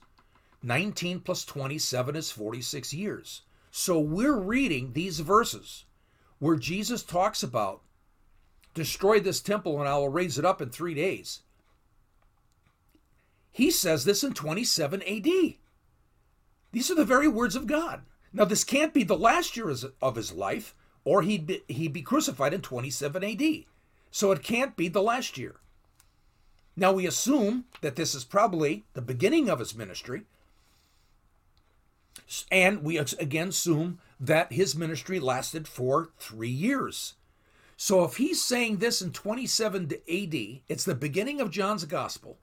19 0.64 1.22
plus 1.22 1.46
27 1.46 2.16
is 2.16 2.32
46 2.32 2.94
years. 2.94 3.42
So 3.72 4.00
we're 4.00 4.40
reading 4.40 4.94
these 4.94 5.20
verses 5.20 5.86
where 6.40 6.56
Jesus 6.56 7.04
talks 7.04 7.44
about 7.44 7.82
destroy 8.74 9.20
this 9.20 9.42
temple 9.42 9.80
and 9.80 9.90
I 9.90 9.98
will 9.98 10.10
raise 10.10 10.38
it 10.38 10.46
up 10.46 10.62
in 10.62 10.70
three 10.70 10.94
days. 10.94 11.42
He 13.52 13.72
says 13.72 14.06
this 14.06 14.24
in 14.24 14.34
27 14.34 15.02
AD. 15.02 15.56
These 16.72 16.92
are 16.92 16.96
the 16.96 17.06
very 17.06 17.28
words 17.28 17.56
of 17.56 17.68
God. 17.68 18.04
Now, 18.32 18.46
this 18.46 18.64
can't 18.64 18.94
be 18.94 19.04
the 19.04 19.18
last 19.18 19.58
year 19.58 19.74
of 20.02 20.16
his 20.16 20.32
life, 20.32 20.76
or 21.04 21.24
he'd 21.24 21.48
be, 21.48 21.62
he'd 21.68 21.94
be 21.94 22.04
crucified 22.04 22.54
in 22.54 22.62
27 22.62 23.24
AD. 23.24 23.66
So 24.12 24.32
it 24.32 24.44
can't 24.44 24.76
be 24.76 24.88
the 24.88 25.02
last 25.02 25.38
year. 25.38 25.56
Now, 26.76 26.94
we 26.94 27.06
assume 27.06 27.66
that 27.82 27.96
this 27.96 28.16
is 28.16 28.24
probably 28.24 28.86
the 28.94 29.02
beginning 29.02 29.50
of 29.50 29.60
his 29.60 29.76
ministry, 29.76 30.24
and 32.52 32.84
we 32.84 32.98
again 32.98 33.50
assume 33.50 34.00
that 34.20 34.54
his 34.54 34.76
ministry 34.76 35.20
lasted 35.20 35.68
for 35.68 36.10
three 36.20 36.50
years. 36.50 37.16
So 37.76 38.04
if 38.04 38.18
he's 38.18 38.44
saying 38.44 38.78
this 38.78 39.02
in 39.02 39.12
27 39.12 39.92
AD, 39.94 40.36
it's 40.68 40.84
the 40.86 40.96
beginning 40.96 41.40
of 41.40 41.52
John's 41.52 41.86
gospel. 41.86 42.38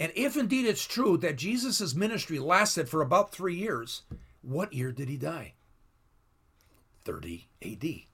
And 0.00 0.10
if 0.14 0.36
indeed 0.36 0.66
it's 0.66 0.86
true 0.86 1.16
that 1.18 1.36
Jesus' 1.36 1.94
ministry 1.94 2.38
lasted 2.38 2.88
for 2.88 3.02
about 3.02 3.32
three 3.32 3.54
years, 3.54 4.02
what 4.40 4.72
year 4.72 4.90
did 4.90 5.08
he 5.08 5.16
die? 5.16 5.52
30 7.04 7.46
AD. 7.62 8.11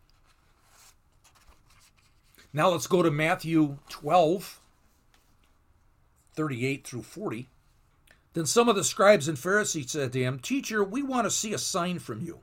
Now 2.52 2.70
let's 2.70 2.86
go 2.86 3.02
to 3.02 3.10
Matthew 3.10 3.78
12, 3.88 4.60
38 6.34 6.86
through 6.86 7.02
40. 7.02 7.48
Then 8.32 8.46
some 8.46 8.68
of 8.68 8.76
the 8.76 8.84
scribes 8.84 9.28
and 9.28 9.38
Pharisees 9.38 9.90
said 9.90 10.12
to 10.12 10.22
him, 10.22 10.38
Teacher, 10.38 10.82
we 10.84 11.02
want 11.02 11.24
to 11.24 11.30
see 11.30 11.52
a 11.52 11.58
sign 11.58 11.98
from 11.98 12.20
you. 12.20 12.40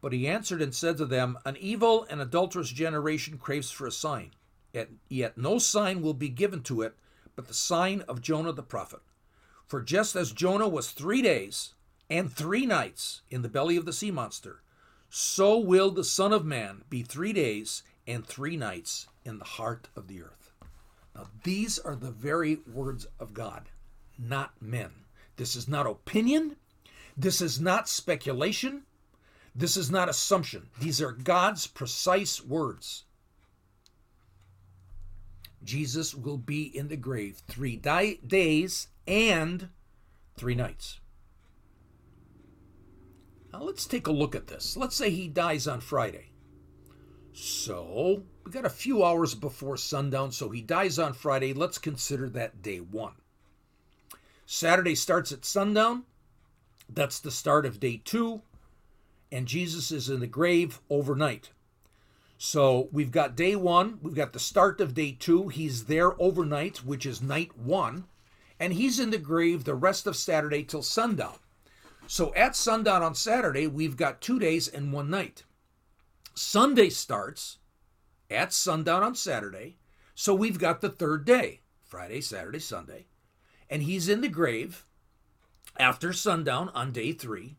But 0.00 0.12
he 0.12 0.26
answered 0.26 0.62
and 0.62 0.74
said 0.74 0.96
to 0.98 1.06
them, 1.06 1.38
An 1.44 1.56
evil 1.58 2.06
and 2.10 2.20
adulterous 2.20 2.70
generation 2.70 3.38
craves 3.38 3.70
for 3.70 3.86
a 3.86 3.92
sign, 3.92 4.30
yet, 4.72 4.88
yet 5.08 5.38
no 5.38 5.58
sign 5.58 6.02
will 6.02 6.14
be 6.14 6.28
given 6.28 6.62
to 6.64 6.82
it 6.82 6.94
but 7.40 7.48
the 7.48 7.54
sign 7.54 8.02
of 8.02 8.20
Jonah 8.20 8.52
the 8.52 8.62
prophet. 8.62 9.00
For 9.66 9.80
just 9.80 10.14
as 10.14 10.32
Jonah 10.32 10.68
was 10.68 10.90
three 10.90 11.22
days 11.22 11.74
and 12.10 12.30
three 12.30 12.66
nights 12.66 13.22
in 13.30 13.40
the 13.40 13.48
belly 13.48 13.78
of 13.78 13.86
the 13.86 13.94
sea 13.94 14.10
monster, 14.10 14.60
so 15.08 15.58
will 15.58 15.90
the 15.90 16.04
Son 16.04 16.34
of 16.34 16.44
Man 16.44 16.82
be 16.90 17.02
three 17.02 17.32
days 17.32 17.82
and 18.10 18.26
three 18.26 18.56
nights 18.56 19.06
in 19.24 19.38
the 19.38 19.44
heart 19.44 19.88
of 19.94 20.08
the 20.08 20.22
earth. 20.22 20.52
Now, 21.14 21.28
these 21.44 21.78
are 21.78 21.96
the 21.96 22.10
very 22.10 22.58
words 22.72 23.06
of 23.18 23.34
God, 23.34 23.68
not 24.18 24.60
men. 24.60 24.90
This 25.36 25.56
is 25.56 25.68
not 25.68 25.86
opinion. 25.86 26.56
This 27.16 27.40
is 27.40 27.60
not 27.60 27.88
speculation. 27.88 28.82
This 29.54 29.76
is 29.76 29.90
not 29.90 30.08
assumption. 30.08 30.68
These 30.80 31.00
are 31.00 31.12
God's 31.12 31.66
precise 31.66 32.42
words. 32.42 33.04
Jesus 35.62 36.14
will 36.14 36.38
be 36.38 36.64
in 36.64 36.88
the 36.88 36.96
grave 36.96 37.42
three 37.46 37.76
di- 37.76 38.18
days 38.26 38.88
and 39.06 39.68
three 40.36 40.54
nights. 40.54 41.00
Now 43.52 43.62
let's 43.62 43.86
take 43.86 44.06
a 44.06 44.12
look 44.12 44.34
at 44.34 44.46
this. 44.46 44.76
Let's 44.76 44.96
say 44.96 45.10
he 45.10 45.28
dies 45.28 45.66
on 45.66 45.80
Friday. 45.80 46.29
So, 47.32 48.24
we 48.44 48.50
got 48.50 48.64
a 48.64 48.70
few 48.70 49.04
hours 49.04 49.34
before 49.34 49.76
sundown, 49.76 50.32
so 50.32 50.50
he 50.50 50.60
dies 50.60 50.98
on 50.98 51.12
Friday. 51.12 51.52
Let's 51.52 51.78
consider 51.78 52.28
that 52.30 52.62
day 52.62 52.78
one. 52.78 53.14
Saturday 54.46 54.94
starts 54.94 55.30
at 55.30 55.44
sundown. 55.44 56.04
That's 56.88 57.20
the 57.20 57.30
start 57.30 57.64
of 57.64 57.78
day 57.78 58.00
two. 58.04 58.42
And 59.30 59.46
Jesus 59.46 59.92
is 59.92 60.10
in 60.10 60.18
the 60.18 60.26
grave 60.26 60.80
overnight. 60.90 61.50
So 62.36 62.88
we've 62.90 63.12
got 63.12 63.36
day 63.36 63.54
one, 63.54 63.98
we've 64.02 64.14
got 64.14 64.32
the 64.32 64.40
start 64.40 64.80
of 64.80 64.94
day 64.94 65.12
two. 65.12 65.48
He's 65.48 65.84
there 65.84 66.20
overnight, 66.20 66.78
which 66.78 67.06
is 67.06 67.22
night 67.22 67.56
one. 67.56 68.06
And 68.58 68.72
he's 68.72 68.98
in 68.98 69.10
the 69.10 69.18
grave 69.18 69.64
the 69.64 69.74
rest 69.74 70.06
of 70.06 70.16
Saturday 70.16 70.64
till 70.64 70.82
sundown. 70.82 71.36
So 72.06 72.34
at 72.34 72.56
sundown 72.56 73.02
on 73.02 73.14
Saturday, 73.14 73.66
we've 73.66 73.96
got 73.96 74.20
two 74.20 74.38
days 74.38 74.66
and 74.66 74.92
one 74.92 75.10
night. 75.10 75.44
Sunday 76.34 76.90
starts 76.90 77.58
at 78.30 78.52
sundown 78.52 79.02
on 79.02 79.14
Saturday. 79.14 79.78
So 80.14 80.34
we've 80.34 80.58
got 80.58 80.80
the 80.80 80.88
third 80.88 81.24
day 81.24 81.60
Friday, 81.82 82.20
Saturday, 82.20 82.60
Sunday. 82.60 83.06
And 83.68 83.82
he's 83.82 84.08
in 84.08 84.20
the 84.20 84.28
grave 84.28 84.86
after 85.78 86.12
sundown 86.12 86.68
on 86.70 86.92
day 86.92 87.12
three. 87.12 87.56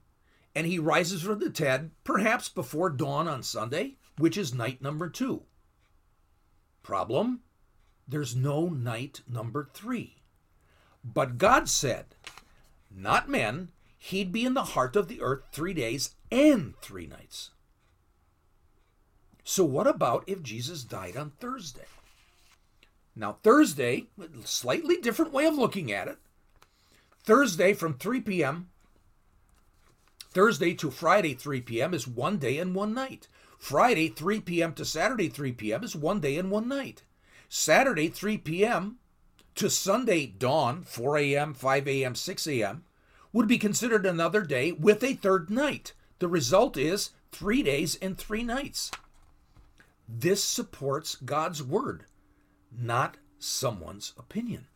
And 0.54 0.68
he 0.68 0.80
rises 0.80 1.22
from 1.22 1.40
the 1.40 1.50
dead 1.50 1.92
perhaps 2.04 2.50
before 2.50 2.90
dawn 2.90 3.28
on 3.28 3.44
Sunday, 3.44 3.96
which 4.18 4.38
is 4.38 4.54
night 4.54 4.82
number 4.82 5.10
two. 5.10 5.44
Problem? 6.84 7.42
There's 8.08 8.36
no 8.36 8.68
night 8.68 9.22
number 9.28 9.70
three. 9.74 10.24
But 11.04 11.38
God 11.38 11.70
said, 11.70 12.16
not 12.94 13.30
men, 13.30 13.72
he'd 13.98 14.32
be 14.32 14.46
in 14.46 14.54
the 14.54 14.64
heart 14.64 14.96
of 14.96 15.08
the 15.08 15.22
earth 15.22 15.44
three 15.52 15.74
days 15.74 16.16
and 16.32 16.76
three 16.82 17.08
nights. 17.08 17.52
So, 19.52 19.66
what 19.66 19.86
about 19.86 20.24
if 20.28 20.42
Jesus 20.42 20.86
died 20.86 21.18
on 21.18 21.32
Thursday? 21.32 21.84
Now, 23.18 23.36
Thursday, 23.44 24.06
slightly 24.46 24.96
different 24.96 25.34
way 25.34 25.46
of 25.46 25.58
looking 25.58 25.92
at 25.92 26.08
it. 26.08 26.20
Thursday 27.26 27.74
from 27.74 27.96
3 27.96 28.22
p.m. 28.22 28.70
Thursday 30.30 30.74
to 30.76 30.90
Friday 30.90 31.34
3 31.34 31.60
p.m. 31.60 31.94
is 31.94 32.08
one 32.08 32.38
day 32.38 32.60
and 32.60 32.74
one 32.74 32.94
night. 32.94 33.28
Friday 33.60 34.08
3 34.08 34.40
p.m. 34.40 34.74
to 34.74 34.86
Saturday 34.86 35.28
3 35.28 35.52
p.m. 35.52 35.84
is 35.84 35.98
one 35.98 36.22
day 36.22 36.38
and 36.38 36.50
one 36.50 36.70
night. 36.70 37.04
Saturday 37.50 38.08
3 38.08 38.38
p.m. 38.38 39.00
to 39.56 39.70
Sunday 39.70 40.28
dawn 40.28 40.82
4 40.84 41.18
a.m., 41.18 41.54
5 41.54 41.88
a.m., 41.90 42.16
6 42.16 42.48
a.m. 42.48 42.86
would 43.34 43.50
be 43.50 43.58
considered 43.58 44.06
another 44.06 44.44
day 44.44 44.72
with 44.72 45.04
a 45.04 45.16
third 45.16 45.50
night. 45.50 45.92
The 46.20 46.30
result 46.30 46.78
is 46.78 47.10
three 47.34 47.62
days 47.62 47.96
and 47.96 48.18
three 48.18 48.44
nights. 48.44 48.92
This 50.14 50.44
supports 50.44 51.16
God's 51.16 51.64
word, 51.64 52.04
not 52.70 53.16
someone's 53.40 54.12
opinion. 54.18 54.68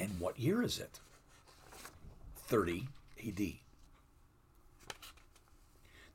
And 0.00 0.18
what 0.18 0.38
year 0.38 0.62
is 0.62 0.78
it? 0.78 1.00
30 2.36 2.88
AD. 3.26 3.40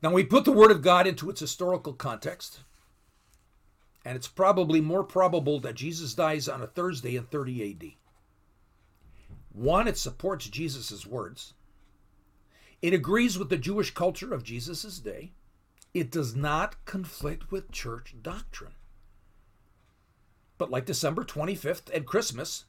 Now, 0.02 0.12
we 0.12 0.24
put 0.24 0.44
the 0.44 0.50
Word 0.50 0.72
of 0.72 0.82
God 0.82 1.06
into 1.06 1.30
its 1.30 1.38
historical 1.38 1.92
context, 1.92 2.60
and 4.04 4.16
it's 4.16 4.28
probably 4.28 4.80
more 4.80 5.04
probable 5.04 5.60
that 5.60 5.74
Jesus 5.74 6.12
dies 6.14 6.48
on 6.48 6.62
a 6.62 6.66
Thursday 6.66 7.14
in 7.14 7.24
30 7.24 7.70
AD. 7.70 7.92
One, 9.52 9.86
it 9.86 9.96
supports 9.96 10.48
Jesus' 10.48 11.06
words. 11.06 11.54
It 12.82 12.92
agrees 12.92 13.38
with 13.38 13.50
the 13.50 13.56
Jewish 13.56 13.92
culture 13.94 14.34
of 14.34 14.42
Jesus' 14.42 14.98
day. 14.98 15.32
It 15.92 16.10
does 16.10 16.36
not 16.36 16.84
conflict 16.84 17.50
with 17.50 17.72
church 17.72 18.14
doctrine. 18.22 18.74
But 20.58 20.70
like 20.70 20.86
December 20.86 21.24
25th 21.24 21.92
and 21.92 22.06
Christmas, 22.06 22.64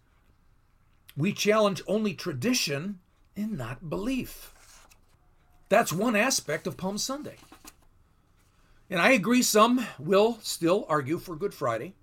we 1.16 1.34
challenge 1.34 1.82
only 1.88 2.14
tradition 2.14 3.00
and 3.36 3.58
not 3.58 3.90
belief. 3.90 4.88
That's 5.70 5.94
one 5.94 6.16
aspect 6.16 6.68
of 6.68 6.78
Palm 6.78 6.98
Sunday. 6.98 7.38
And 8.90 9.02
I 9.02 9.12
agree, 9.12 9.42
some 9.42 9.86
will 10.00 10.38
still 10.42 10.86
argue 10.90 11.18
for 11.18 11.36
Good 11.36 11.54
Friday. 11.54 11.94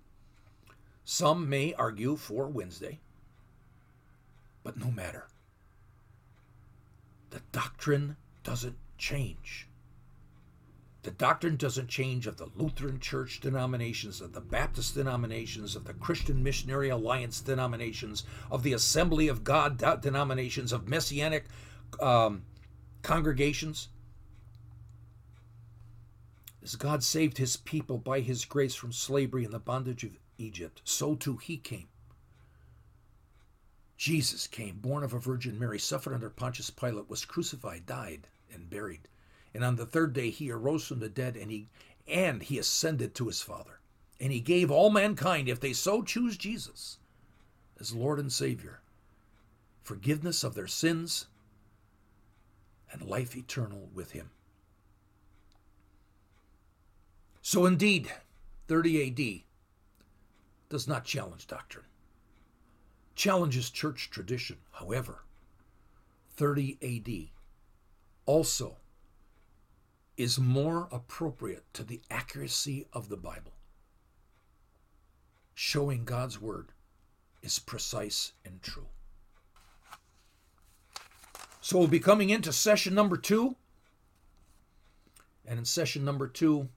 Some 1.04 1.48
may 1.48 1.74
argue 1.74 2.16
for 2.16 2.46
Wednesday. 2.46 3.00
But 4.62 4.78
no 4.78 4.90
matter. 4.90 5.28
The 7.30 7.40
doctrine 7.52 8.16
doesn't 8.42 8.76
change. 8.96 9.67
The 11.02 11.10
doctrine 11.12 11.56
doesn't 11.56 11.88
change 11.88 12.26
of 12.26 12.38
the 12.38 12.48
Lutheran 12.56 12.98
Church 12.98 13.40
denominations, 13.40 14.20
of 14.20 14.32
the 14.32 14.40
Baptist 14.40 14.94
denominations, 14.94 15.76
of 15.76 15.84
the 15.84 15.94
Christian 15.94 16.42
Missionary 16.42 16.88
Alliance 16.88 17.40
denominations, 17.40 18.24
of 18.50 18.64
the 18.64 18.72
Assembly 18.72 19.28
of 19.28 19.44
God 19.44 19.78
denominations, 20.02 20.72
of 20.72 20.88
Messianic 20.88 21.44
um, 22.00 22.42
congregations. 23.02 23.88
As 26.62 26.74
God 26.74 27.04
saved 27.04 27.38
his 27.38 27.56
people 27.56 27.98
by 27.98 28.20
his 28.20 28.44
grace 28.44 28.74
from 28.74 28.92
slavery 28.92 29.44
and 29.44 29.54
the 29.54 29.60
bondage 29.60 30.02
of 30.02 30.18
Egypt, 30.36 30.82
so 30.84 31.14
too 31.14 31.36
he 31.36 31.56
came. 31.56 31.88
Jesus 33.96 34.46
came, 34.46 34.78
born 34.78 35.02
of 35.02 35.12
a 35.12 35.18
Virgin 35.18 35.58
Mary, 35.58 35.78
suffered 35.78 36.14
under 36.14 36.28
Pontius 36.28 36.70
Pilate, 36.70 37.08
was 37.08 37.24
crucified, 37.24 37.86
died, 37.86 38.26
and 38.52 38.68
buried. 38.68 39.08
And 39.58 39.64
on 39.64 39.74
the 39.74 39.86
third 39.86 40.12
day 40.12 40.30
he 40.30 40.52
arose 40.52 40.86
from 40.86 41.00
the 41.00 41.08
dead 41.08 41.36
and 41.36 41.50
he 41.50 41.66
and 42.06 42.44
he 42.44 42.60
ascended 42.60 43.12
to 43.16 43.26
his 43.26 43.42
Father. 43.42 43.80
And 44.20 44.30
he 44.30 44.38
gave 44.38 44.70
all 44.70 44.88
mankind, 44.88 45.48
if 45.48 45.58
they 45.58 45.72
so 45.72 46.00
choose 46.00 46.36
Jesus 46.36 46.98
as 47.80 47.92
Lord 47.92 48.20
and 48.20 48.32
Savior, 48.32 48.78
forgiveness 49.82 50.44
of 50.44 50.54
their 50.54 50.68
sins 50.68 51.26
and 52.92 53.02
life 53.02 53.34
eternal 53.36 53.88
with 53.92 54.12
him. 54.12 54.30
So 57.42 57.66
indeed, 57.66 58.12
30 58.68 59.08
AD 59.08 59.42
does 60.68 60.86
not 60.86 61.04
challenge 61.04 61.48
doctrine. 61.48 61.86
Challenges 63.16 63.70
church 63.70 64.08
tradition. 64.08 64.58
However, 64.70 65.24
30 66.36 66.78
AD 66.80 67.30
also 68.24 68.76
is 70.18 70.38
more 70.38 70.88
appropriate 70.90 71.64
to 71.72 71.84
the 71.84 72.02
accuracy 72.10 72.86
of 72.92 73.08
the 73.08 73.16
Bible, 73.16 73.52
showing 75.54 76.04
God's 76.04 76.40
word 76.40 76.72
is 77.40 77.60
precise 77.60 78.32
and 78.44 78.60
true. 78.60 78.88
So 81.60 81.78
we'll 81.78 81.86
be 81.86 82.00
coming 82.00 82.30
into 82.30 82.52
session 82.52 82.94
number 82.94 83.16
two. 83.16 83.54
And 85.46 85.58
in 85.58 85.64
session 85.64 86.04
number 86.04 86.26
two, 86.26 86.68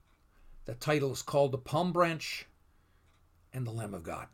the 0.64 0.74
title 0.74 1.12
is 1.12 1.22
called 1.22 1.52
The 1.52 1.58
Palm 1.58 1.92
Branch 1.92 2.46
and 3.52 3.66
the 3.66 3.72
Lamb 3.72 3.92
of 3.92 4.04
God. 4.04 4.28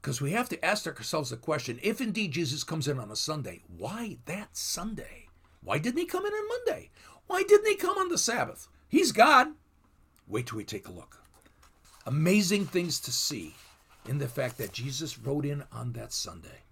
Because 0.00 0.20
we 0.20 0.32
have 0.32 0.48
to 0.48 0.64
ask 0.64 0.86
ourselves 0.86 1.30
the 1.30 1.36
question 1.36 1.78
if 1.82 2.00
indeed 2.00 2.32
Jesus 2.32 2.64
comes 2.64 2.88
in 2.88 2.98
on 2.98 3.10
a 3.10 3.16
Sunday, 3.16 3.62
why 3.66 4.18
that 4.24 4.56
Sunday? 4.56 5.28
Why 5.62 5.78
didn't 5.78 5.98
he 5.98 6.06
come 6.06 6.26
in 6.26 6.32
on 6.32 6.48
Monday? 6.48 6.90
Why 7.26 7.42
didn't 7.42 7.66
he 7.66 7.76
come 7.76 7.98
on 7.98 8.08
the 8.08 8.18
Sabbath? 8.18 8.68
He's 8.88 9.12
God. 9.12 9.48
Wait 10.28 10.46
till 10.46 10.58
we 10.58 10.64
take 10.64 10.88
a 10.88 10.92
look. 10.92 11.22
Amazing 12.06 12.66
things 12.66 13.00
to 13.00 13.12
see 13.12 13.54
in 14.06 14.18
the 14.18 14.28
fact 14.28 14.58
that 14.58 14.72
Jesus 14.72 15.18
rode 15.18 15.44
in 15.44 15.64
on 15.72 15.92
that 15.92 16.12
Sunday. 16.12 16.62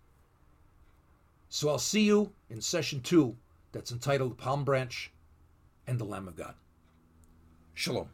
So 1.49 1.69
I'll 1.69 1.79
see 1.79 2.03
you 2.03 2.33
in 2.51 2.61
session 2.61 3.01
two 3.01 3.37
that's 3.73 3.93
entitled 3.93 4.39
Palm 4.39 4.65
Branch 4.65 5.11
and 5.87 5.99
the 5.99 6.05
Lamb 6.05 6.29
of 6.29 6.37
God. 6.37 6.55
Shalom. 7.75 8.09